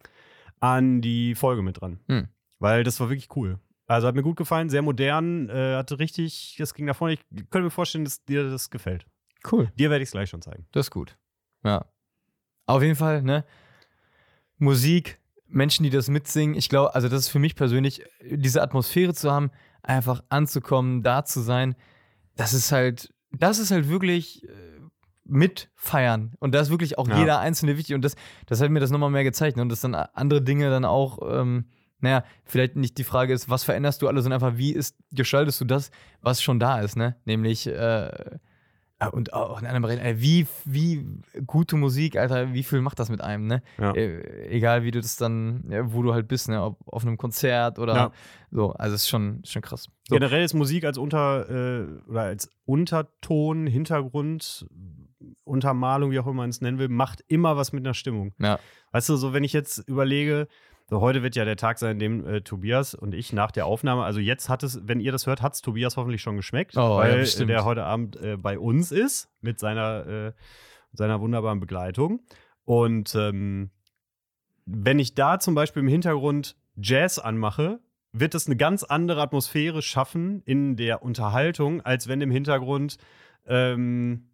[0.60, 2.00] an die Folge mit dran.
[2.08, 2.28] Hm.
[2.60, 3.60] Weil das war wirklich cool.
[3.88, 7.16] Also hat mir gut gefallen, sehr modern, äh, hatte richtig, das ging nach vorne.
[7.16, 7.20] Ich
[7.50, 9.08] könnte mir vorstellen, dass dir das gefällt.
[9.50, 9.72] Cool.
[9.78, 10.66] Dir werde ich es gleich schon zeigen.
[10.72, 11.18] Das ist gut.
[11.64, 11.86] Ja.
[12.66, 13.46] Auf jeden Fall, ne?
[14.58, 16.56] Musik, Menschen, die das mitsingen.
[16.56, 21.24] Ich glaube, also das ist für mich persönlich, diese Atmosphäre zu haben, einfach anzukommen, da
[21.24, 21.76] zu sein,
[22.36, 24.52] das ist halt, das ist halt wirklich äh,
[25.24, 26.34] mitfeiern.
[26.40, 27.20] Und da ist wirklich auch Ja.
[27.20, 27.96] jeder Einzelne wichtig.
[27.96, 28.16] Und das,
[28.46, 29.56] das hat mir das nochmal mehr gezeigt.
[29.58, 29.64] Ne?
[29.64, 31.66] Und dass dann andere Dinge dann auch, ähm,
[32.00, 35.60] naja, vielleicht nicht die Frage ist, was veränderst du alles, sondern einfach, wie ist, gestaltest
[35.62, 37.18] du das, was schon da ist, ne?
[37.26, 38.38] Nämlich, äh,
[39.14, 41.06] Und auch in einem Reden, wie, wie
[41.48, 43.64] gute Musik, Alter, wie viel macht das mit einem, ne?
[43.78, 43.94] Ja.
[43.94, 46.62] Äh, egal wie du das dann, wo du halt bist, ne?
[46.62, 48.12] Ob auf einem Konzert oder Ja.
[48.52, 48.74] so.
[48.74, 49.88] Also es ist schon, schon krass.
[50.10, 50.16] So.
[50.16, 54.68] Generell ist Musik als Unter äh, oder als Unterton, Hintergrund,
[55.44, 58.34] Untermalung, wie auch immer man es nennen will, macht immer was mit einer Stimmung.
[58.40, 58.60] Ja.
[58.92, 60.48] Weißt du, so wenn ich jetzt überlege,
[60.90, 63.66] so heute wird ja der Tag sein, an dem äh, Tobias und ich nach der
[63.66, 66.76] Aufnahme, also jetzt hat es, wenn ihr das hört, hat es Tobias hoffentlich schon geschmeckt,
[66.76, 67.50] Oh, ja, weil bestimmt.
[67.50, 70.32] der heute Abend äh, bei uns ist mit seiner, äh,
[70.94, 72.22] seiner wunderbaren Begleitung.
[72.66, 73.70] Und ähm,
[74.66, 77.80] wenn ich da zum Beispiel im Hintergrund Jazz anmache,
[78.12, 82.98] wird es eine ganz andere Atmosphäre schaffen in der Unterhaltung, als wenn im Hintergrund
[83.46, 84.29] ähm,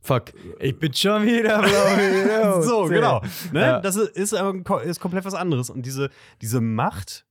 [0.00, 0.32] Fuck.
[0.60, 2.60] Ich bin schon wieder blau.
[2.62, 3.20] so, genau.
[3.52, 3.60] Ne?
[3.60, 3.80] Ja.
[3.80, 5.70] Das ist, ist, aber ko- ist komplett was anderes.
[5.70, 6.08] Und diese,
[6.40, 7.26] diese Macht,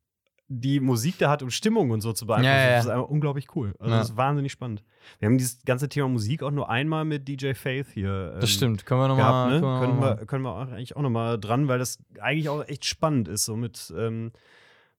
[0.49, 3.47] die Musik da hat, um Stimmung und so zu beeinflussen, Ja, ja, ist einfach unglaublich
[3.55, 3.73] cool.
[3.79, 4.83] Also das ist wahnsinnig spannend.
[5.19, 8.31] Wir haben dieses ganze Thema Musik auch nur einmal mit DJ Faith hier.
[8.35, 8.85] ähm, Das stimmt.
[8.85, 9.49] Können wir nochmal.
[9.55, 9.61] ne?
[9.61, 13.27] Können wir, können wir auch eigentlich auch nochmal dran, weil das eigentlich auch echt spannend
[13.27, 14.31] ist, so mit, ähm,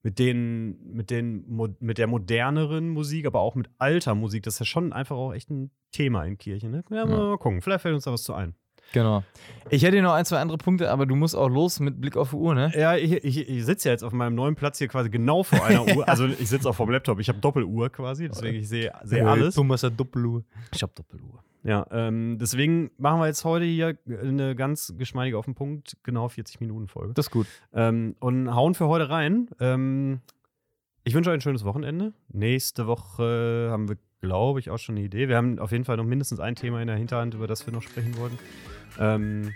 [0.01, 1.45] mit den, mit den,
[1.79, 4.43] mit der moderneren Musik, aber auch mit alter Musik.
[4.43, 6.83] Das ist ja schon einfach auch echt ein Thema in Kirche, ne?
[6.89, 7.61] Ja, mal gucken.
[7.61, 8.55] Vielleicht fällt uns da was zu ein.
[8.93, 9.23] Genau.
[9.71, 12.17] Ich hätte hier noch ein, zwei andere Punkte, aber du musst auch los mit Blick
[12.17, 12.71] auf die Uhr, ne?
[12.75, 15.63] Ja, ich, ich, ich sitze ja jetzt auf meinem neuen Platz hier quasi genau vor
[15.63, 16.07] einer Uhr.
[16.07, 17.19] Also ich sitze auch vom Laptop.
[17.19, 19.55] Ich habe Doppeluhr quasi, deswegen ich sehe sehe alles.
[19.55, 20.43] Thomas hat Doppeluhr.
[20.73, 21.43] Ich habe Doppeluhr.
[21.63, 26.29] Ja, ähm, deswegen machen wir jetzt heute hier eine ganz geschmeidige auf den Punkt, genau
[26.29, 27.13] 40 Minuten Folge.
[27.13, 27.47] Das ist gut.
[27.73, 29.49] Ähm, und hauen für heute rein.
[29.59, 30.21] Ähm,
[31.03, 32.13] ich wünsche euch ein schönes Wochenende.
[32.31, 35.27] Nächste Woche haben wir, glaube ich, auch schon eine Idee.
[35.27, 37.73] Wir haben auf jeden Fall noch mindestens ein Thema in der Hinterhand, über das wir
[37.73, 38.39] noch sprechen wollten.
[38.99, 39.53] Ähm,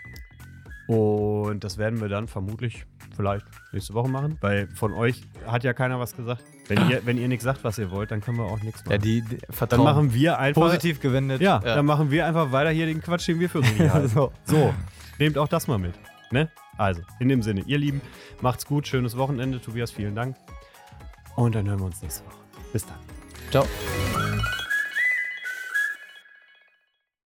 [0.87, 2.85] und das werden wir dann vermutlich
[3.15, 6.43] vielleicht nächste Woche machen, weil von euch hat ja keiner was gesagt.
[6.67, 8.91] Wenn ihr, wenn ihr nichts sagt, was ihr wollt, dann können wir auch nichts machen.
[8.93, 9.37] Ja, die, die
[9.69, 10.61] dann machen wir einfach.
[10.61, 11.41] positiv gewendet.
[11.41, 14.07] Ja, dann machen wir einfach weiter hier den Quatsch, den wir für richtig halten.
[14.07, 14.31] so.
[14.45, 14.73] So,
[15.19, 15.93] nehmt auch das mal mit.
[16.31, 16.49] Ne?
[16.77, 18.01] Also, in dem Sinne, ihr Lieben,
[18.41, 19.61] macht's gut, schönes Wochenende.
[19.61, 20.35] Tobias, vielen Dank.
[21.35, 22.37] Und dann hören wir uns nächste Woche.
[22.71, 22.97] Bis dann.
[23.51, 23.65] Ciao.